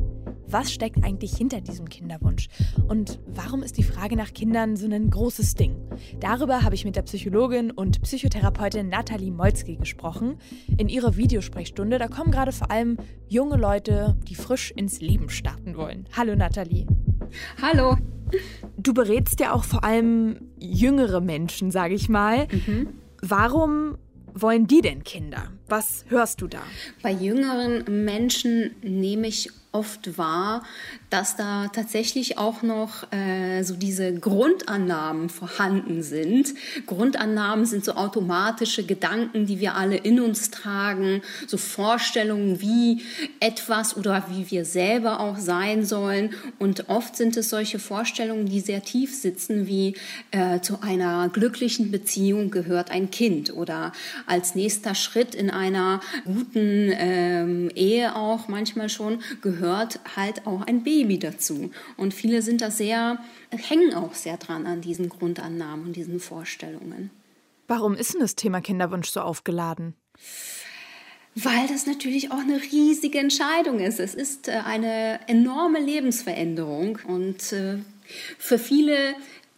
was 0.48 0.70
steckt 0.70 1.02
eigentlich 1.02 1.34
hinter 1.34 1.62
diesem 1.62 1.88
Kinderwunsch? 1.88 2.48
Und 2.88 3.18
warum 3.26 3.62
ist 3.62 3.78
die 3.78 3.82
Frage 3.82 4.16
nach 4.16 4.34
Kindern 4.34 4.76
so 4.76 4.86
ein 4.86 5.08
großes 5.08 5.54
Ding? 5.54 5.76
Darüber 6.20 6.62
habe 6.62 6.74
ich 6.74 6.84
mit 6.84 6.94
der 6.94 7.02
Psychologin 7.02 7.70
und 7.70 8.02
Psychotherapeutin 8.02 8.90
Nathalie 8.90 9.32
Molzki 9.32 9.76
gesprochen. 9.76 10.36
In 10.76 10.90
ihrer 10.90 11.16
Videosprechstunde, 11.16 11.98
da 11.98 12.08
kommen 12.08 12.30
gerade 12.30 12.52
vor 12.52 12.70
allem 12.70 12.98
junge 13.28 13.56
Leute, 13.56 14.16
die 14.28 14.34
frisch 14.34 14.72
ins 14.72 15.00
Leben 15.00 15.30
starten 15.30 15.76
wollen. 15.76 16.06
Hallo 16.14 16.36
Nathalie. 16.36 16.86
Hallo. 17.62 17.96
Du 18.76 18.94
berätst 18.94 19.40
ja 19.40 19.52
auch 19.52 19.64
vor 19.64 19.84
allem 19.84 20.50
jüngere 20.58 21.20
Menschen, 21.20 21.70
sage 21.70 21.94
ich 21.94 22.08
mal. 22.08 22.48
Mhm. 22.50 22.88
Warum 23.22 23.98
wollen 24.34 24.66
die 24.66 24.82
denn 24.82 25.02
Kinder? 25.04 25.50
Was 25.68 26.04
hörst 26.08 26.42
du 26.42 26.46
da? 26.46 26.60
Bei 27.02 27.10
jüngeren 27.10 28.04
Menschen 28.04 28.76
nehme 28.82 29.28
ich 29.28 29.50
oft 29.76 30.16
wahr, 30.16 30.62
dass 31.10 31.36
da 31.36 31.68
tatsächlich 31.68 32.38
auch 32.38 32.62
noch 32.62 33.12
äh, 33.12 33.62
so 33.62 33.76
diese 33.76 34.14
Grundannahmen 34.14 35.28
vorhanden 35.28 36.02
sind. 36.02 36.54
Grundannahmen 36.86 37.66
sind 37.66 37.84
so 37.84 37.92
automatische 37.92 38.84
Gedanken, 38.84 39.46
die 39.46 39.60
wir 39.60 39.74
alle 39.74 39.96
in 39.96 40.18
uns 40.18 40.50
tragen, 40.50 41.20
so 41.46 41.58
Vorstellungen, 41.58 42.60
wie 42.60 43.02
etwas 43.38 43.96
oder 43.96 44.24
wie 44.30 44.50
wir 44.50 44.64
selber 44.64 45.20
auch 45.20 45.36
sein 45.36 45.84
sollen. 45.84 46.34
Und 46.58 46.88
oft 46.88 47.16
sind 47.16 47.36
es 47.36 47.50
solche 47.50 47.78
Vorstellungen, 47.78 48.46
die 48.46 48.60
sehr 48.60 48.82
tief 48.82 49.14
sitzen, 49.14 49.66
wie 49.66 49.94
äh, 50.30 50.60
zu 50.60 50.80
einer 50.80 51.28
glücklichen 51.28 51.90
Beziehung 51.90 52.50
gehört 52.50 52.90
ein 52.90 53.10
Kind 53.10 53.52
oder 53.52 53.92
als 54.26 54.54
nächster 54.54 54.94
Schritt 54.94 55.34
in 55.34 55.50
einer 55.50 56.00
guten 56.24 56.90
ähm, 56.92 57.70
Ehe 57.74 58.16
auch 58.16 58.48
manchmal 58.48 58.88
schon 58.88 59.20
gehört 59.42 59.65
halt 59.74 60.46
auch 60.46 60.62
ein 60.62 60.82
Baby 60.82 61.18
dazu. 61.18 61.70
Und 61.96 62.14
viele 62.14 62.42
sind 62.42 62.60
da 62.60 62.70
sehr, 62.70 63.18
hängen 63.50 63.94
auch 63.94 64.14
sehr 64.14 64.36
dran 64.36 64.66
an 64.66 64.80
diesen 64.80 65.08
Grundannahmen 65.08 65.86
und 65.86 65.96
diesen 65.96 66.20
Vorstellungen. 66.20 67.10
Warum 67.68 67.94
ist 67.94 68.14
denn 68.14 68.20
das 68.20 68.36
Thema 68.36 68.60
Kinderwunsch 68.60 69.08
so 69.10 69.20
aufgeladen? 69.20 69.94
Weil 71.34 71.66
das 71.68 71.86
natürlich 71.86 72.30
auch 72.30 72.38
eine 72.38 72.62
riesige 72.62 73.18
Entscheidung 73.18 73.80
ist. 73.80 74.00
Es 74.00 74.14
ist 74.14 74.48
äh, 74.48 74.52
eine 74.64 75.20
enorme 75.28 75.80
Lebensveränderung 75.80 76.98
und 77.06 77.52
äh, 77.52 77.78
für 78.38 78.58
viele 78.58 79.14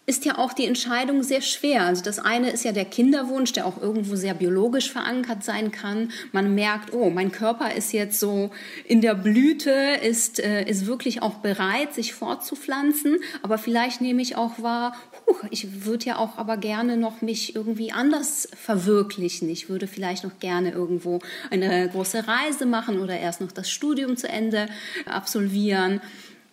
ist 0.08 0.24
ja 0.24 0.38
auch 0.38 0.54
die 0.54 0.64
Entscheidung 0.64 1.22
sehr 1.22 1.42
schwer. 1.42 1.82
Also 1.82 2.02
das 2.02 2.18
eine 2.18 2.48
ist 2.48 2.64
ja 2.64 2.72
der 2.72 2.86
Kinderwunsch, 2.86 3.52
der 3.52 3.66
auch 3.66 3.78
irgendwo 3.78 4.16
sehr 4.16 4.32
biologisch 4.32 4.90
verankert 4.90 5.44
sein 5.44 5.70
kann. 5.70 6.12
Man 6.32 6.54
merkt, 6.54 6.94
oh, 6.94 7.10
mein 7.10 7.30
Körper 7.30 7.74
ist 7.74 7.92
jetzt 7.92 8.18
so 8.18 8.50
in 8.86 9.02
der 9.02 9.14
Blüte, 9.14 9.70
ist, 10.02 10.40
äh, 10.40 10.64
ist 10.64 10.86
wirklich 10.86 11.20
auch 11.20 11.34
bereit, 11.34 11.92
sich 11.92 12.14
fortzupflanzen. 12.14 13.18
Aber 13.42 13.58
vielleicht 13.58 14.00
nehme 14.00 14.22
ich 14.22 14.34
auch 14.34 14.62
wahr, 14.62 14.96
huh, 15.26 15.46
ich 15.50 15.84
würde 15.84 16.06
ja 16.06 16.16
auch 16.16 16.38
aber 16.38 16.56
gerne 16.56 16.96
noch 16.96 17.20
mich 17.20 17.54
irgendwie 17.54 17.92
anders 17.92 18.48
verwirklichen. 18.56 19.50
Ich 19.50 19.68
würde 19.68 19.86
vielleicht 19.86 20.24
noch 20.24 20.38
gerne 20.38 20.70
irgendwo 20.70 21.18
eine 21.50 21.86
große 21.90 22.26
Reise 22.26 22.64
machen 22.64 22.98
oder 23.00 23.18
erst 23.18 23.42
noch 23.42 23.52
das 23.52 23.70
Studium 23.70 24.16
zu 24.16 24.26
Ende 24.26 24.68
absolvieren 25.04 26.00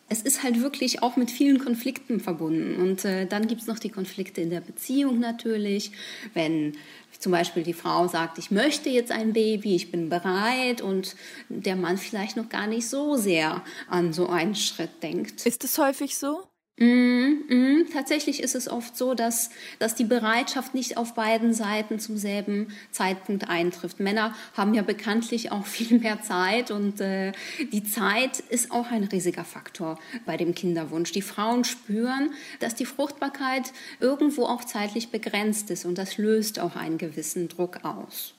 es 0.07 0.21
ist 0.21 0.43
halt 0.43 0.61
wirklich 0.61 1.01
auch 1.01 1.15
mit 1.15 1.31
vielen 1.31 1.59
Konflikten 1.59 2.19
verbunden. 2.19 2.79
Und 2.81 3.05
äh, 3.05 3.25
dann 3.25 3.47
gibt 3.47 3.61
es 3.61 3.67
noch 3.67 3.79
die 3.79 3.89
Konflikte 3.89 4.41
in 4.41 4.49
der 4.51 4.61
Beziehung 4.61 5.19
natürlich. 5.19 5.91
Wenn 6.33 6.73
zum 7.19 7.31
Beispiel 7.31 7.63
die 7.63 7.73
Frau 7.73 8.07
sagt, 8.07 8.37
ich 8.37 8.51
möchte 8.51 8.89
jetzt 8.89 9.11
ein 9.11 9.33
Baby, 9.33 9.75
ich 9.75 9.91
bin 9.91 10.09
bereit 10.09 10.81
und 10.81 11.15
der 11.49 11.75
Mann 11.75 11.97
vielleicht 11.97 12.37
noch 12.37 12.49
gar 12.49 12.67
nicht 12.67 12.87
so 12.87 13.15
sehr 13.15 13.63
an 13.87 14.13
so 14.13 14.27
einen 14.27 14.55
Schritt 14.55 15.01
denkt. 15.01 15.45
Ist 15.45 15.63
es 15.63 15.77
häufig 15.77 16.17
so? 16.17 16.43
Mm, 16.77 17.45
mm, 17.47 17.85
tatsächlich 17.93 18.43
ist 18.43 18.53
es 18.53 18.67
oft 18.67 18.97
so, 18.97 19.13
dass, 19.13 19.49
dass 19.79 19.95
die 19.95 20.03
Bereitschaft 20.03 20.73
nicht 20.73 20.97
auf 20.97 21.13
beiden 21.13 21.53
Seiten 21.53 21.99
zum 21.99 22.17
selben 22.17 22.67
Zeitpunkt 22.91 23.47
eintrifft. 23.47 24.01
Männer 24.01 24.35
haben 24.57 24.73
ja 24.73 24.81
bekanntlich 24.81 25.53
auch 25.53 25.65
viel 25.65 25.99
mehr 25.99 26.21
Zeit 26.21 26.71
und 26.71 26.99
äh, 26.99 27.31
die 27.71 27.83
Zeit 27.83 28.39
ist 28.39 28.71
auch 28.71 28.91
ein 28.91 29.05
riesiger 29.05 29.45
Faktor 29.45 29.97
bei 30.25 30.35
dem 30.35 30.53
Kinderwunsch. 30.53 31.13
Die 31.13 31.21
Frauen 31.21 31.63
spüren, 31.63 32.31
dass 32.59 32.75
die 32.75 32.85
Fruchtbarkeit 32.85 33.71
irgendwo 34.01 34.45
auch 34.45 34.65
zeitlich 34.65 35.11
begrenzt 35.11 35.71
ist 35.71 35.85
und 35.85 35.97
das 35.97 36.17
löst 36.17 36.59
auch 36.59 36.75
einen 36.75 36.97
gewissen 36.97 37.47
Druck 37.47 37.85
aus. 37.85 38.33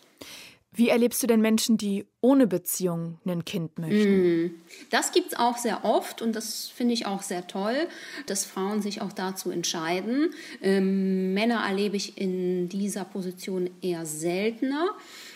Wie 0.77 0.91
erlebst 0.91 1.23
du 1.23 1.27
denn 1.27 1.41
Menschen, 1.41 1.79
die 1.79 2.05
ohne 2.21 2.47
Beziehung 2.47 3.19
ein 3.25 3.47
Kind 3.47 3.79
möchten? 3.79 4.45
Mm. 4.45 4.55
Das 4.91 5.11
gibt 5.11 5.33
es 5.33 5.39
auch 5.39 5.57
sehr 5.57 5.87
oft 5.87 6.21
und 6.21 6.37
das 6.37 6.69
finde 6.69 6.93
ich 6.93 7.07
auch 7.07 7.23
sehr 7.23 7.47
toll, 7.47 7.89
dass 8.27 8.45
Frauen 8.45 8.83
sich 8.83 9.01
auch 9.01 9.13
dazu 9.13 9.51
entscheiden. 9.51 10.35
Ähm, 10.61 11.33
Männer 11.33 11.65
erlebe 11.67 11.97
ich 11.97 12.19
in 12.19 12.69
dieser 12.69 13.07
Position 13.07 13.71
eher 13.81 14.05
seltener. 14.05 14.91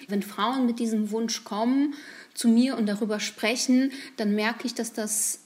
Wenn 0.08 0.22
Frauen 0.22 0.66
mit 0.66 0.78
diesem 0.78 1.10
Wunsch 1.10 1.42
kommen 1.42 1.94
zu 2.34 2.48
mir 2.48 2.76
und 2.76 2.86
darüber 2.86 3.18
sprechen, 3.18 3.92
dann 4.18 4.34
merke 4.34 4.66
ich, 4.66 4.74
dass 4.74 4.92
das 4.92 5.40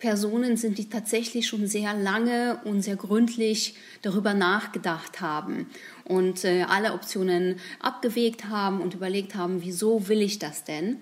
Personen 0.00 0.56
sind, 0.56 0.78
die 0.78 0.88
tatsächlich 0.88 1.46
schon 1.46 1.66
sehr 1.66 1.94
lange 1.94 2.58
und 2.64 2.82
sehr 2.82 2.96
gründlich 2.96 3.76
darüber 4.02 4.34
nachgedacht 4.34 5.20
haben 5.20 5.66
und 6.04 6.44
äh, 6.44 6.62
alle 6.62 6.94
Optionen 6.94 7.60
abgewegt 7.78 8.46
haben 8.46 8.80
und 8.80 8.94
überlegt 8.94 9.36
haben, 9.36 9.62
wieso 9.62 10.08
will 10.08 10.22
ich 10.22 10.38
das 10.38 10.64
denn? 10.64 10.96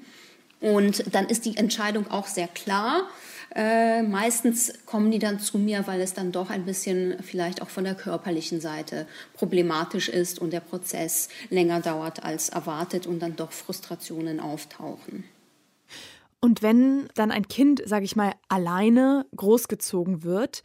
Und 0.60 1.14
dann 1.14 1.26
ist 1.26 1.46
die 1.46 1.56
Entscheidung 1.56 2.10
auch 2.10 2.26
sehr 2.26 2.48
klar. 2.48 3.08
Äh, 3.54 4.02
meistens 4.02 4.72
kommen 4.84 5.10
die 5.10 5.18
dann 5.18 5.40
zu 5.40 5.56
mir, 5.58 5.86
weil 5.86 6.00
es 6.00 6.14
dann 6.14 6.32
doch 6.32 6.50
ein 6.50 6.64
bisschen 6.64 7.16
vielleicht 7.22 7.62
auch 7.62 7.70
von 7.70 7.84
der 7.84 7.94
körperlichen 7.94 8.60
Seite 8.60 9.06
problematisch 9.34 10.08
ist 10.08 10.38
und 10.38 10.52
der 10.52 10.60
Prozess 10.60 11.28
länger 11.48 11.80
dauert 11.80 12.24
als 12.24 12.50
erwartet 12.50 13.06
und 13.06 13.20
dann 13.20 13.36
doch 13.36 13.52
Frustrationen 13.52 14.40
auftauchen. 14.40 15.24
Und 16.40 16.62
wenn 16.62 17.08
dann 17.14 17.32
ein 17.32 17.48
Kind, 17.48 17.82
sage 17.84 18.04
ich 18.04 18.14
mal, 18.14 18.32
alleine 18.48 19.26
großgezogen 19.36 20.22
wird, 20.22 20.62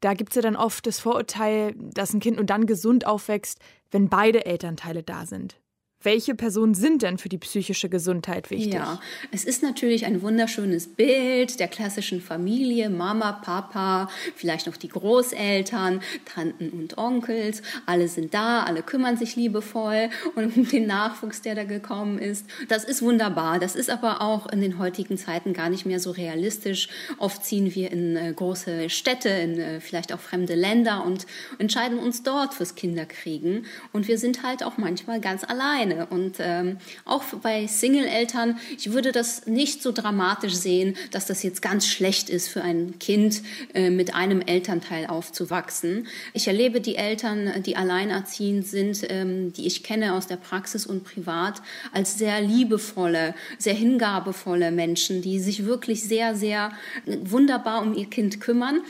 da 0.00 0.14
gibt 0.14 0.30
es 0.30 0.36
ja 0.36 0.42
dann 0.42 0.56
oft 0.56 0.86
das 0.86 0.98
Vorurteil, 0.98 1.74
dass 1.76 2.14
ein 2.14 2.20
Kind 2.20 2.36
nur 2.36 2.46
dann 2.46 2.66
gesund 2.66 3.06
aufwächst, 3.06 3.58
wenn 3.90 4.08
beide 4.08 4.46
Elternteile 4.46 5.02
da 5.02 5.26
sind. 5.26 5.60
Welche 6.02 6.34
Personen 6.34 6.72
sind 6.72 7.02
denn 7.02 7.18
für 7.18 7.28
die 7.28 7.36
psychische 7.36 7.90
Gesundheit 7.90 8.50
wichtig? 8.50 8.72
Ja, 8.72 9.00
es 9.32 9.44
ist 9.44 9.62
natürlich 9.62 10.06
ein 10.06 10.22
wunderschönes 10.22 10.86
Bild 10.86 11.60
der 11.60 11.68
klassischen 11.68 12.22
Familie, 12.22 12.88
Mama, 12.88 13.32
Papa, 13.32 14.08
vielleicht 14.34 14.66
noch 14.66 14.78
die 14.78 14.88
Großeltern, 14.88 16.00
Tanten 16.24 16.70
und 16.70 16.96
Onkels. 16.96 17.60
Alle 17.84 18.08
sind 18.08 18.32
da, 18.32 18.62
alle 18.62 18.82
kümmern 18.82 19.18
sich 19.18 19.36
liebevoll 19.36 20.08
um 20.36 20.70
den 20.70 20.86
Nachwuchs, 20.86 21.42
der 21.42 21.54
da 21.54 21.64
gekommen 21.64 22.18
ist. 22.18 22.46
Das 22.68 22.84
ist 22.84 23.02
wunderbar. 23.02 23.58
Das 23.58 23.76
ist 23.76 23.90
aber 23.90 24.22
auch 24.22 24.46
in 24.50 24.62
den 24.62 24.78
heutigen 24.78 25.18
Zeiten 25.18 25.52
gar 25.52 25.68
nicht 25.68 25.84
mehr 25.84 26.00
so 26.00 26.12
realistisch. 26.12 26.88
Oft 27.18 27.44
ziehen 27.44 27.74
wir 27.74 27.90
in 27.90 28.16
äh, 28.16 28.32
große 28.34 28.88
Städte, 28.88 29.28
in 29.28 29.58
äh, 29.58 29.80
vielleicht 29.80 30.14
auch 30.14 30.20
fremde 30.20 30.54
Länder 30.54 31.04
und 31.04 31.26
entscheiden 31.58 31.98
uns 31.98 32.22
dort 32.22 32.54
fürs 32.54 32.74
Kinderkriegen. 32.74 33.66
Und 33.92 34.08
wir 34.08 34.16
sind 34.16 34.42
halt 34.42 34.62
auch 34.62 34.78
manchmal 34.78 35.20
ganz 35.20 35.44
allein 35.44 35.89
alleine. 35.90 36.06
Und 36.06 36.36
ähm, 36.38 36.78
auch 37.04 37.22
bei 37.42 37.66
Single-Eltern, 37.66 38.58
ich 38.76 38.92
würde 38.92 39.12
das 39.12 39.46
nicht 39.46 39.82
so 39.82 39.92
dramatisch 39.92 40.54
sehen, 40.54 40.96
dass 41.10 41.26
das 41.26 41.42
jetzt 41.42 41.62
ganz 41.62 41.86
schlecht 41.86 42.30
ist 42.30 42.48
für 42.48 42.62
ein 42.62 42.98
Kind, 42.98 43.42
äh, 43.74 43.90
mit 43.90 44.14
einem 44.14 44.40
Elternteil 44.40 45.06
aufzuwachsen. 45.06 46.06
Ich 46.32 46.46
erlebe 46.46 46.80
die 46.80 46.96
Eltern, 46.96 47.62
die 47.64 47.76
alleinerziehend 47.76 48.66
sind, 48.66 49.04
ähm, 49.08 49.52
die 49.52 49.66
ich 49.66 49.82
kenne 49.82 50.14
aus 50.14 50.26
der 50.26 50.36
Praxis 50.36 50.86
und 50.86 51.04
privat, 51.04 51.62
als 51.92 52.18
sehr 52.18 52.40
liebevolle, 52.40 53.34
sehr 53.58 53.74
hingabevolle 53.74 54.70
Menschen, 54.70 55.22
die 55.22 55.40
sich 55.40 55.66
wirklich 55.66 56.02
sehr, 56.02 56.34
sehr 56.34 56.72
wunderbar 57.06 57.82
um 57.82 57.94
ihr 57.94 58.06
Kind 58.06 58.40
kümmern 58.40 58.80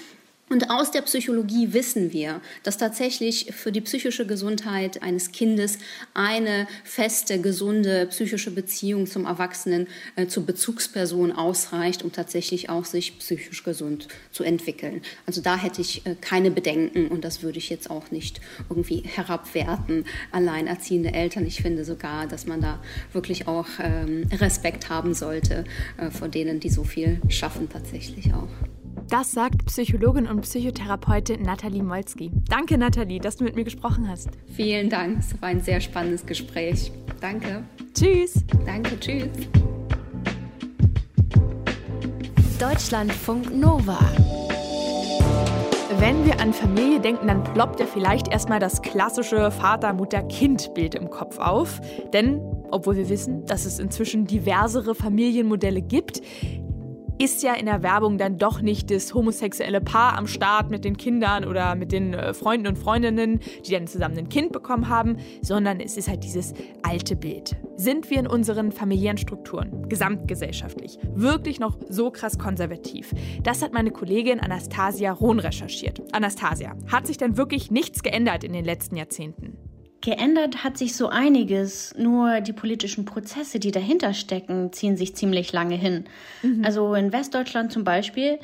und 0.51 0.69
aus 0.69 0.91
der 0.91 1.03
Psychologie 1.03 1.73
wissen 1.73 2.13
wir, 2.13 2.41
dass 2.65 2.77
tatsächlich 2.77 3.53
für 3.55 3.71
die 3.71 3.81
psychische 3.81 4.27
Gesundheit 4.27 5.01
eines 5.01 5.31
Kindes 5.31 5.79
eine 6.13 6.67
feste, 6.83 7.41
gesunde 7.41 8.07
psychische 8.07 8.51
Beziehung 8.51 9.07
zum 9.07 9.27
Erwachsenen, 9.27 9.87
äh, 10.17 10.27
zur 10.27 10.45
Bezugsperson 10.45 11.31
ausreicht, 11.31 12.03
um 12.03 12.11
tatsächlich 12.11 12.69
auch 12.69 12.85
sich 12.85 13.17
psychisch 13.21 13.63
gesund 13.63 14.09
zu 14.33 14.43
entwickeln. 14.43 15.03
Also 15.25 15.41
da 15.41 15.57
hätte 15.57 15.83
ich 15.83 16.05
äh, 16.05 16.17
keine 16.21 16.51
Bedenken 16.51 17.07
und 17.07 17.25
das 17.25 17.45
würde 17.45 17.59
ich 17.59 17.71
jetzt 17.71 17.89
auch 17.89 18.11
nicht 18.11 18.41
irgendwie 18.69 19.05
herabwerten. 19.07 20.05
Alleinerziehende 20.33 21.13
Eltern, 21.13 21.47
ich 21.47 21.63
finde 21.63 21.85
sogar, 21.85 22.27
dass 22.27 22.47
man 22.47 22.61
da 22.61 22.83
wirklich 23.13 23.47
auch 23.47 23.69
ähm, 23.81 24.27
Respekt 24.33 24.89
haben 24.89 25.15
sollte 25.15 25.65
äh, 25.97 26.11
vor 26.11 26.27
denen, 26.27 26.59
die 26.59 26.71
so 26.71 26.83
viel 26.83 27.21
schaffen 27.29 27.69
tatsächlich 27.69 28.35
auch. 28.35 28.49
Das 29.11 29.33
sagt 29.33 29.67
Psychologin 29.67 30.29
und 30.29 30.43
Psychotherapeutin 30.43 31.43
Nathalie 31.43 31.83
Molski. 31.83 32.31
Danke, 32.49 32.79
Nathalie, 32.79 33.19
dass 33.19 33.39
du 33.39 33.43
mit 33.43 33.57
mir 33.57 33.65
gesprochen 33.65 34.09
hast. 34.09 34.29
Vielen 34.55 34.89
Dank. 34.89 35.19
Es 35.19 35.43
war 35.43 35.49
ein 35.49 35.61
sehr 35.61 35.81
spannendes 35.81 36.25
Gespräch. 36.25 36.93
Danke. 37.21 37.65
Tschüss. 37.93 38.45
Danke, 38.65 39.01
tschüss. 39.01 39.27
Deutschlandfunk 42.61 43.53
Nova. 43.53 43.99
Wenn 45.99 46.25
wir 46.25 46.39
an 46.41 46.53
Familie 46.53 47.01
denken, 47.01 47.27
dann 47.27 47.43
ploppt 47.43 47.81
ja 47.81 47.87
vielleicht 47.87 48.29
erstmal 48.29 48.61
das 48.61 48.81
klassische 48.81 49.51
Vater-Mutter-Kind-Bild 49.51 50.95
im 50.95 51.11
Kopf 51.11 51.39
auf. 51.39 51.81
Denn, 52.13 52.41
obwohl 52.71 52.95
wir 52.95 53.09
wissen, 53.09 53.45
dass 53.45 53.67
es 53.67 53.81
inzwischen 53.81 54.25
diversere 54.25 54.95
Familienmodelle 54.95 55.83
gibt, 55.83 56.23
ist 57.21 57.43
ja 57.43 57.53
in 57.53 57.67
der 57.67 57.83
Werbung 57.83 58.17
dann 58.17 58.39
doch 58.39 58.63
nicht 58.63 58.91
das 58.91 59.13
homosexuelle 59.13 59.83
Paar 59.83 60.17
am 60.17 60.27
Start 60.27 60.71
mit 60.71 60.87
den 60.87 60.97
Kindern 60.97 61.45
oder 61.45 61.75
mit 61.75 61.93
den 61.93 62.15
äh, 62.15 62.33
Freunden 62.33 62.67
und 62.67 62.79
Freundinnen, 62.79 63.41
die 63.67 63.73
dann 63.73 63.87
zusammen 63.87 64.17
ein 64.17 64.31
Kind 64.31 64.53
bekommen 64.53 64.89
haben, 64.89 65.19
sondern 65.43 65.81
es 65.81 65.99
ist 65.99 66.09
halt 66.09 66.25
dieses 66.25 66.55
alte 66.83 67.17
Bild. 67.17 67.57
Sind 67.77 68.09
wir 68.09 68.21
in 68.21 68.27
unseren 68.27 68.73
familiären 68.73 69.19
Strukturen, 69.19 69.87
gesamtgesellschaftlich, 69.91 70.99
wirklich 71.15 71.61
noch 71.61 71.77
so 71.91 72.11
krass 72.11 72.39
konservativ? 72.39 73.13
Das 73.43 73.61
hat 73.61 73.75
meine 73.75 73.91
Kollegin 73.91 74.41
Anastasia 74.41 75.13
Rohn 75.13 75.41
recherchiert. 75.41 76.03
Anastasia, 76.13 76.75
hat 76.91 77.07
sich 77.07 77.19
denn 77.19 77.37
wirklich 77.37 77.71
nichts 77.71 78.03
geändert 78.03 78.45
in 78.45 78.55
den 78.55 78.65
letzten 78.65 78.97
Jahrzehnten? 78.97 79.59
Geändert 80.01 80.65
hat 80.65 80.79
sich 80.79 80.97
so 80.97 81.09
einiges, 81.09 81.95
nur 81.99 82.41
die 82.41 82.55
politischen 82.55 83.05
Prozesse, 83.05 83.59
die 83.59 83.71
dahinter 83.71 84.15
stecken, 84.15 84.73
ziehen 84.73 84.97
sich 84.97 85.15
ziemlich 85.15 85.53
lange 85.53 85.75
hin. 85.75 86.05
Mhm. 86.43 86.65
Also 86.65 86.95
in 86.95 87.13
Westdeutschland 87.13 87.71
zum 87.71 87.85
Beispiel 87.85 88.39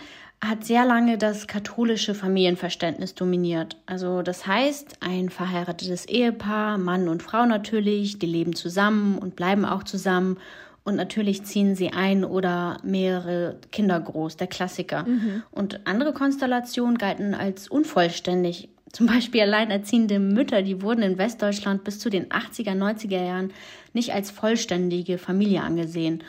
hat 0.44 0.64
sehr 0.64 0.84
lange 0.84 1.16
das 1.16 1.46
katholische 1.46 2.14
Familienverständnis 2.14 3.14
dominiert. 3.14 3.76
Also 3.86 4.20
das 4.20 4.46
heißt, 4.46 4.98
ein 5.00 5.30
verheiratetes 5.30 6.06
Ehepaar, 6.06 6.76
Mann 6.76 7.08
und 7.08 7.22
Frau 7.22 7.46
natürlich, 7.46 8.18
die 8.18 8.26
leben 8.26 8.54
zusammen 8.54 9.18
und 9.18 9.34
bleiben 9.34 9.64
auch 9.64 9.82
zusammen. 9.82 10.38
Und 10.84 10.94
natürlich 10.94 11.42
ziehen 11.44 11.75
sie 11.75 11.90
ein 11.90 12.25
oder 12.25 12.76
mehrere 12.84 13.56
Kinder 13.72 13.98
groß, 13.98 14.36
der 14.36 14.46
Klassiker. 14.46 15.04
Mhm. 15.04 15.42
Und 15.50 15.86
andere 15.86 16.12
Konstellationen 16.12 16.98
galten 16.98 17.34
als 17.34 17.66
unvollständig, 17.66 18.68
zum 18.97 19.09
Beispiel 19.09 19.43
alleinerziehende 19.43 20.19
Mütter, 20.19 20.62
die 20.62 20.81
wurden 20.81 21.03
in 21.03 21.19
Westdeutschland 21.19 21.85
bis 21.85 21.99
zu 21.99 22.09
den 22.09 22.31
80er, 22.31 22.73
90er 22.73 23.23
Jahren 23.23 23.53
nicht 23.93 24.15
als 24.15 24.31
vollständige 24.31 25.19
Familie 25.19 25.61
angesehen. 25.61 26.25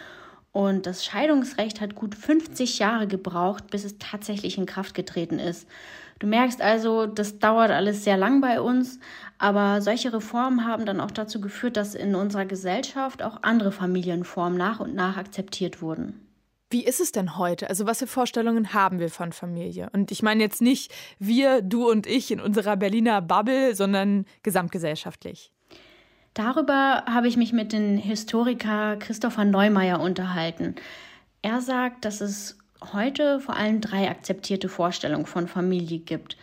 Und 0.52 0.86
das 0.86 1.06
Scheidungsrecht 1.06 1.80
hat 1.80 1.96
gut 1.96 2.14
50 2.14 2.78
Jahre 2.80 3.08
gebraucht, 3.08 3.68
bis 3.72 3.86
es 3.86 3.98
tatsächlich 4.00 4.58
in 4.58 4.66
Kraft 4.66 4.96
getreten 4.96 5.40
ist. 5.40 5.66
Du 6.20 6.28
merkst 6.28 6.62
also, 6.62 7.06
das 7.06 7.40
dauert 7.40 7.72
alles 7.72 8.04
sehr 8.04 8.18
lang 8.18 8.42
bei 8.42 8.60
uns, 8.60 9.00
aber 9.38 9.82
solche 9.82 10.12
Reformen 10.12 10.66
haben 10.66 10.86
dann 10.86 11.00
auch 11.00 11.12
dazu 11.12 11.40
geführt, 11.40 11.78
dass 11.78 11.96
in 11.96 12.16
unserer 12.16 12.46
Gesellschaft 12.46 13.24
auch 13.24 13.44
andere 13.44 13.72
Familienformen 13.72 14.58
nach 14.58 14.82
und 14.82 14.94
nach 14.94 15.16
akzeptiert 15.16 15.82
wurden. 15.82 16.27
Wie 16.70 16.84
ist 16.84 17.00
es 17.00 17.14
denn 17.14 17.38
heute? 17.38 17.70
Also 17.70 17.86
was 17.86 18.00
für 18.00 18.08
Vorstellungen 18.08 18.74
haben 18.74 19.00
wir 19.00 19.10
von 19.10 19.32
Familie? 19.32 19.90
Und 19.94 20.12
ich 20.12 20.22
meine 20.22 20.44
jetzt 20.44 20.62
nicht 20.62 20.94
wir, 21.18 21.62
du 21.62 21.90
und 21.90 22.06
ich 22.06 22.30
in 22.30 22.42
unserer 22.42 22.76
Berliner 22.76 23.22
Bubble, 23.22 23.74
sondern 23.74 24.26
gesamtgesellschaftlich. 24.44 25.54
Darüber 26.34 27.06
habe 27.06 27.30
ich 27.30 27.38
mich 27.38 27.54
mit 27.54 27.72
dem 27.72 27.98
Historiker 27.98 28.98
Christopher 28.98 29.46
Neumeier 29.46 30.02
unterhalten. 30.02 30.76
Er 31.42 31.62
sagt, 31.62 32.04
dass 32.04 32.20
es 32.20 32.58
heute 32.94 33.40
vor 33.40 33.56
allem 33.56 33.80
drei 33.80 34.10
akzeptierte 34.10 34.68
Vorstellungen 34.68 35.26
von 35.26 35.48
Familie 35.48 36.00
gibt. 36.00 36.38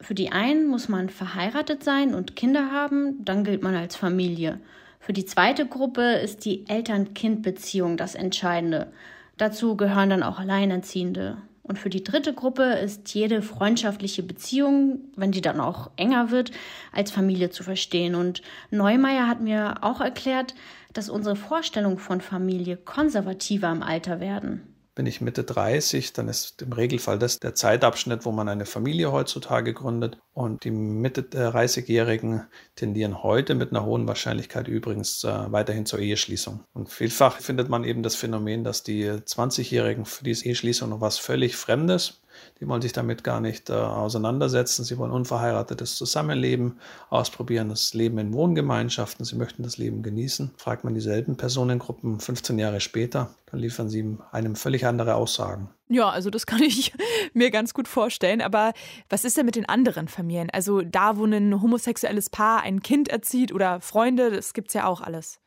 Für 0.00 0.14
die 0.14 0.32
einen 0.32 0.66
muss 0.66 0.88
man 0.88 1.08
verheiratet 1.08 1.84
sein 1.84 2.14
und 2.14 2.36
Kinder 2.36 2.70
haben, 2.72 3.24
dann 3.24 3.44
gilt 3.44 3.62
man 3.62 3.76
als 3.76 3.96
Familie. 3.96 4.60
Für 4.98 5.12
die 5.12 5.24
zweite 5.24 5.66
Gruppe 5.66 6.02
ist 6.02 6.44
die 6.44 6.68
Eltern-Kind-Beziehung 6.68 7.96
das 7.96 8.16
Entscheidende. 8.16 8.92
Dazu 9.38 9.76
gehören 9.76 10.10
dann 10.10 10.22
auch 10.22 10.38
Alleinerziehende. 10.38 11.38
Und 11.62 11.78
für 11.78 11.90
die 11.90 12.02
dritte 12.02 12.32
Gruppe 12.32 12.64
ist 12.64 13.14
jede 13.14 13.42
freundschaftliche 13.42 14.22
Beziehung, 14.22 15.00
wenn 15.16 15.32
die 15.32 15.42
dann 15.42 15.60
auch 15.60 15.90
enger 15.96 16.30
wird, 16.30 16.50
als 16.92 17.10
Familie 17.10 17.50
zu 17.50 17.62
verstehen. 17.62 18.14
Und 18.14 18.42
Neumeier 18.70 19.28
hat 19.28 19.40
mir 19.40 19.76
auch 19.82 20.00
erklärt, 20.00 20.54
dass 20.94 21.10
unsere 21.10 21.36
Vorstellungen 21.36 21.98
von 21.98 22.20
Familie 22.20 22.76
konservativer 22.76 23.70
im 23.70 23.82
Alter 23.82 24.18
werden. 24.18 24.62
Bin 24.98 25.06
ich 25.06 25.20
Mitte 25.20 25.44
30, 25.44 26.12
dann 26.12 26.26
ist 26.26 26.60
im 26.60 26.72
Regelfall 26.72 27.20
das 27.20 27.38
der 27.38 27.54
Zeitabschnitt, 27.54 28.24
wo 28.24 28.32
man 28.32 28.48
eine 28.48 28.66
Familie 28.66 29.12
heutzutage 29.12 29.72
gründet. 29.72 30.18
Und 30.32 30.64
die 30.64 30.72
Mitte 30.72 31.20
30-Jährigen 31.20 32.48
tendieren 32.74 33.22
heute 33.22 33.54
mit 33.54 33.70
einer 33.70 33.84
hohen 33.84 34.08
Wahrscheinlichkeit 34.08 34.66
übrigens 34.66 35.22
äh, 35.22 35.52
weiterhin 35.52 35.86
zur 35.86 36.00
Eheschließung. 36.00 36.64
Und 36.72 36.88
vielfach 36.88 37.36
findet 37.36 37.68
man 37.68 37.84
eben 37.84 38.02
das 38.02 38.16
Phänomen, 38.16 38.64
dass 38.64 38.82
die 38.82 39.04
20-Jährigen 39.08 40.04
für 40.04 40.24
diese 40.24 40.46
Eheschließung 40.46 40.90
noch 40.90 41.00
was 41.00 41.18
völlig 41.18 41.54
Fremdes 41.54 42.20
die 42.60 42.68
wollen 42.68 42.82
sich 42.82 42.92
damit 42.92 43.24
gar 43.24 43.40
nicht 43.40 43.70
äh, 43.70 43.74
auseinandersetzen. 43.74 44.84
Sie 44.84 44.98
wollen 44.98 45.12
unverheiratetes 45.12 45.96
Zusammenleben 45.96 46.78
ausprobieren, 47.10 47.68
das 47.68 47.94
Leben 47.94 48.18
in 48.18 48.32
Wohngemeinschaften. 48.32 49.24
Sie 49.24 49.36
möchten 49.36 49.62
das 49.62 49.78
Leben 49.78 50.02
genießen. 50.02 50.52
Fragt 50.56 50.84
man 50.84 50.94
dieselben 50.94 51.36
Personengruppen 51.36 52.20
15 52.20 52.58
Jahre 52.58 52.80
später, 52.80 53.30
dann 53.50 53.60
liefern 53.60 53.88
sie 53.88 54.16
einem 54.32 54.56
völlig 54.56 54.86
andere 54.86 55.14
Aussagen. 55.14 55.70
Ja, 55.88 56.10
also 56.10 56.30
das 56.30 56.46
kann 56.46 56.62
ich 56.62 56.92
mir 57.32 57.50
ganz 57.50 57.74
gut 57.74 57.88
vorstellen. 57.88 58.42
Aber 58.42 58.72
was 59.08 59.24
ist 59.24 59.36
denn 59.36 59.46
mit 59.46 59.56
den 59.56 59.68
anderen 59.68 60.08
Familien? 60.08 60.50
Also 60.50 60.82
da, 60.82 61.16
wo 61.16 61.24
ein 61.24 61.62
homosexuelles 61.62 62.30
Paar 62.30 62.62
ein 62.62 62.82
Kind 62.82 63.08
erzieht 63.08 63.52
oder 63.52 63.80
Freunde, 63.80 64.30
das 64.30 64.52
gibt 64.52 64.68
es 64.68 64.74
ja 64.74 64.86
auch 64.86 65.00
alles 65.00 65.40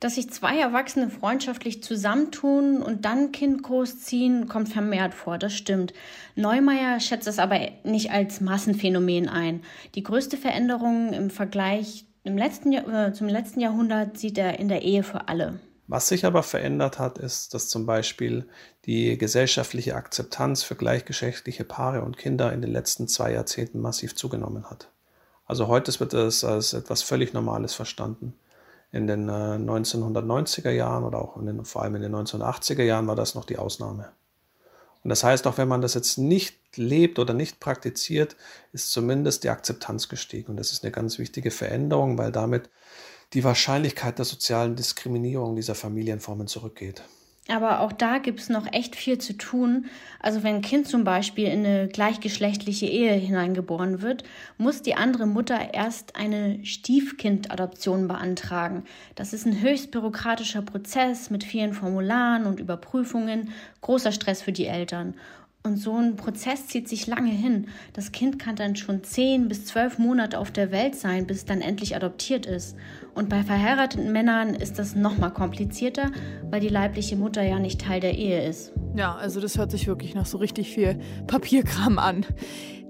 dass 0.00 0.14
sich 0.14 0.30
zwei 0.30 0.58
Erwachsene 0.58 1.10
freundschaftlich 1.10 1.82
zusammentun 1.82 2.82
und 2.82 3.04
dann 3.04 3.32
Kind 3.32 3.62
großziehen, 3.62 4.48
kommt 4.48 4.68
vermehrt 4.68 5.14
vor, 5.14 5.38
das 5.38 5.54
stimmt. 5.54 5.92
Neumeier 6.36 7.00
schätzt 7.00 7.26
es 7.26 7.38
aber 7.38 7.58
nicht 7.84 8.10
als 8.10 8.40
Massenphänomen 8.40 9.28
ein. 9.28 9.62
Die 9.94 10.02
größte 10.02 10.36
Veränderung 10.36 11.12
im 11.12 11.30
Vergleich 11.30 12.06
im 12.24 12.36
letzten, 12.36 12.72
äh, 12.72 13.12
zum 13.12 13.28
letzten 13.28 13.60
Jahrhundert 13.60 14.18
sieht 14.18 14.38
er 14.38 14.58
in 14.58 14.68
der 14.68 14.82
Ehe 14.82 15.02
für 15.02 15.28
alle. 15.28 15.58
Was 15.86 16.08
sich 16.08 16.26
aber 16.26 16.42
verändert 16.42 16.98
hat, 16.98 17.16
ist, 17.16 17.54
dass 17.54 17.68
zum 17.68 17.86
Beispiel 17.86 18.46
die 18.84 19.16
gesellschaftliche 19.16 19.94
Akzeptanz 19.94 20.62
für 20.62 20.74
gleichgeschlechtliche 20.74 21.64
Paare 21.64 22.02
und 22.02 22.18
Kinder 22.18 22.52
in 22.52 22.60
den 22.60 22.70
letzten 22.70 23.08
zwei 23.08 23.32
Jahrzehnten 23.32 23.80
massiv 23.80 24.14
zugenommen 24.14 24.70
hat. 24.70 24.90
Also 25.46 25.66
heute 25.66 25.98
wird 25.98 26.12
es 26.12 26.44
als 26.44 26.74
etwas 26.74 27.02
völlig 27.02 27.32
Normales 27.32 27.72
verstanden 27.74 28.34
in 28.90 29.06
den 29.06 29.30
1990er 29.30 30.68
äh, 30.70 30.76
Jahren 30.76 31.04
oder 31.04 31.20
auch 31.20 31.38
den, 31.42 31.64
vor 31.64 31.82
allem 31.82 31.96
in 31.96 32.02
den 32.02 32.14
1980er 32.14 32.82
Jahren 32.82 33.06
war 33.06 33.16
das 33.16 33.34
noch 33.34 33.44
die 33.44 33.58
Ausnahme. 33.58 34.12
Und 35.04 35.10
das 35.10 35.22
heißt, 35.24 35.46
auch 35.46 35.58
wenn 35.58 35.68
man 35.68 35.80
das 35.80 35.94
jetzt 35.94 36.18
nicht 36.18 36.76
lebt 36.76 37.18
oder 37.18 37.32
nicht 37.32 37.60
praktiziert, 37.60 38.36
ist 38.72 38.90
zumindest 38.90 39.44
die 39.44 39.50
Akzeptanz 39.50 40.08
gestiegen. 40.08 40.50
Und 40.50 40.56
das 40.56 40.72
ist 40.72 40.82
eine 40.82 40.90
ganz 40.90 41.18
wichtige 41.18 41.50
Veränderung, 41.50 42.18
weil 42.18 42.32
damit 42.32 42.68
die 43.32 43.44
Wahrscheinlichkeit 43.44 44.18
der 44.18 44.24
sozialen 44.24 44.74
Diskriminierung 44.74 45.54
dieser 45.54 45.74
Familienformen 45.74 46.46
zurückgeht. 46.46 47.02
Aber 47.50 47.80
auch 47.80 47.92
da 47.92 48.18
gibt 48.18 48.40
es 48.40 48.50
noch 48.50 48.70
echt 48.72 48.94
viel 48.94 49.16
zu 49.16 49.32
tun. 49.32 49.86
Also 50.20 50.42
wenn 50.42 50.56
ein 50.56 50.62
Kind 50.62 50.86
zum 50.86 51.04
Beispiel 51.04 51.46
in 51.46 51.64
eine 51.64 51.88
gleichgeschlechtliche 51.88 52.84
Ehe 52.84 53.14
hineingeboren 53.14 54.02
wird, 54.02 54.22
muss 54.58 54.82
die 54.82 54.96
andere 54.96 55.26
Mutter 55.26 55.72
erst 55.72 56.14
eine 56.16 56.62
Stiefkindadoption 56.64 58.06
beantragen. 58.06 58.84
Das 59.14 59.32
ist 59.32 59.46
ein 59.46 59.62
höchst 59.62 59.90
bürokratischer 59.90 60.60
Prozess 60.60 61.30
mit 61.30 61.42
vielen 61.42 61.72
Formularen 61.72 62.44
und 62.44 62.60
Überprüfungen, 62.60 63.50
großer 63.80 64.12
Stress 64.12 64.42
für 64.42 64.52
die 64.52 64.66
Eltern. 64.66 65.14
Und 65.64 65.76
so 65.76 65.94
ein 65.96 66.16
Prozess 66.16 66.68
zieht 66.68 66.88
sich 66.88 67.06
lange 67.06 67.30
hin. 67.30 67.66
Das 67.92 68.12
Kind 68.12 68.38
kann 68.38 68.56
dann 68.56 68.76
schon 68.76 69.02
zehn 69.02 69.48
bis 69.48 69.66
zwölf 69.66 69.98
Monate 69.98 70.38
auf 70.38 70.50
der 70.50 70.70
Welt 70.70 70.94
sein, 70.94 71.26
bis 71.26 71.38
es 71.38 71.44
dann 71.44 71.60
endlich 71.60 71.96
adoptiert 71.96 72.46
ist. 72.46 72.76
Und 73.14 73.28
bei 73.28 73.42
verheirateten 73.42 74.12
Männern 74.12 74.54
ist 74.54 74.78
das 74.78 74.94
noch 74.94 75.18
mal 75.18 75.30
komplizierter, 75.30 76.10
weil 76.50 76.60
die 76.60 76.68
leibliche 76.68 77.16
Mutter 77.16 77.42
ja 77.42 77.58
nicht 77.58 77.80
Teil 77.80 78.00
der 78.00 78.16
Ehe 78.16 78.48
ist. 78.48 78.72
Ja, 78.94 79.16
also 79.16 79.40
das 79.40 79.58
hört 79.58 79.70
sich 79.70 79.86
wirklich 79.86 80.14
nach 80.14 80.26
so 80.26 80.38
richtig 80.38 80.72
viel 80.72 80.98
Papierkram 81.26 81.98
an. 81.98 82.24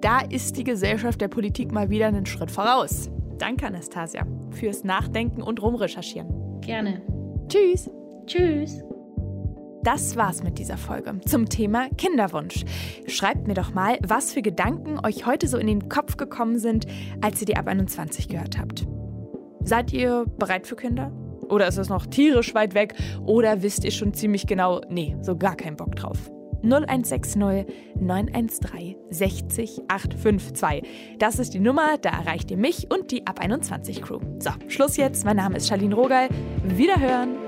Da 0.01 0.21
ist 0.21 0.57
die 0.57 0.65
Gesellschaft 0.65 1.21
der 1.21 1.29
Politik 1.29 1.73
mal 1.73 1.91
wieder 1.91 2.07
einen 2.07 2.27
Schritt 2.27 2.51
voraus. 2.51 3.11
Danke, 3.39 3.67
Anastasia, 3.67 4.27
fürs 4.51 4.85
Nachdenken 4.85 5.43
und 5.43 5.61
Rumrecherchieren. 5.63 6.61
Gerne. 6.61 7.03
Tschüss. 7.49 7.91
Tschüss. 8.27 8.83
Das 9.83 10.17
war's 10.17 10.43
mit 10.43 10.59
dieser 10.59 10.77
Folge 10.77 11.21
zum 11.25 11.49
Thema 11.49 11.89
Kinderwunsch. 11.97 12.65
Schreibt 13.07 13.47
mir 13.47 13.55
doch 13.55 13.73
mal, 13.73 13.99
was 14.07 14.33
für 14.33 14.43
Gedanken 14.43 14.99
euch 15.05 15.25
heute 15.25 15.47
so 15.47 15.57
in 15.57 15.67
den 15.67 15.89
Kopf 15.89 16.17
gekommen 16.17 16.59
sind, 16.59 16.87
als 17.21 17.41
ihr 17.41 17.47
die 17.47 17.57
Ab 17.57 17.69
21 17.69 18.29
gehört 18.29 18.59
habt. 18.59 18.87
Seid 19.63 19.93
ihr 19.93 20.25
bereit 20.39 20.67
für 20.67 20.77
Kinder? 20.77 21.13
Oder 21.49 21.69
ist 21.69 21.79
es 21.79 21.89
noch 21.89 22.07
tierisch 22.07 22.55
weit 22.55 22.75
weg? 22.75 22.95
Oder 23.25 23.63
wisst 23.63 23.85
ihr 23.85 23.91
schon 23.91 24.13
ziemlich 24.15 24.47
genau, 24.47 24.81
nee, 24.89 25.17
so 25.23 25.37
gar 25.37 25.57
keinen 25.57 25.77
Bock 25.77 25.95
drauf? 25.97 26.19
0160 26.63 27.37
913 28.01 28.97
60 29.11 29.83
852. 29.89 30.83
Das 31.19 31.39
ist 31.39 31.55
die 31.55 31.61
Nummer, 31.61 31.99
da 31.99 32.11
erreicht 32.11 32.51
ihr 32.51 32.57
mich 32.57 32.91
und 32.91 33.11
die 33.13 33.27
Ab 33.27 33.39
21 33.41 34.03
Crew. 34.03 34.19
So, 34.41 34.51
Schluss 34.67 34.97
jetzt. 34.97 35.25
Mein 35.25 35.37
Name 35.37 35.57
ist 35.57 35.69
Charlene 35.69 35.95
Rogal. 35.95 36.29
Wiederhören. 36.65 37.48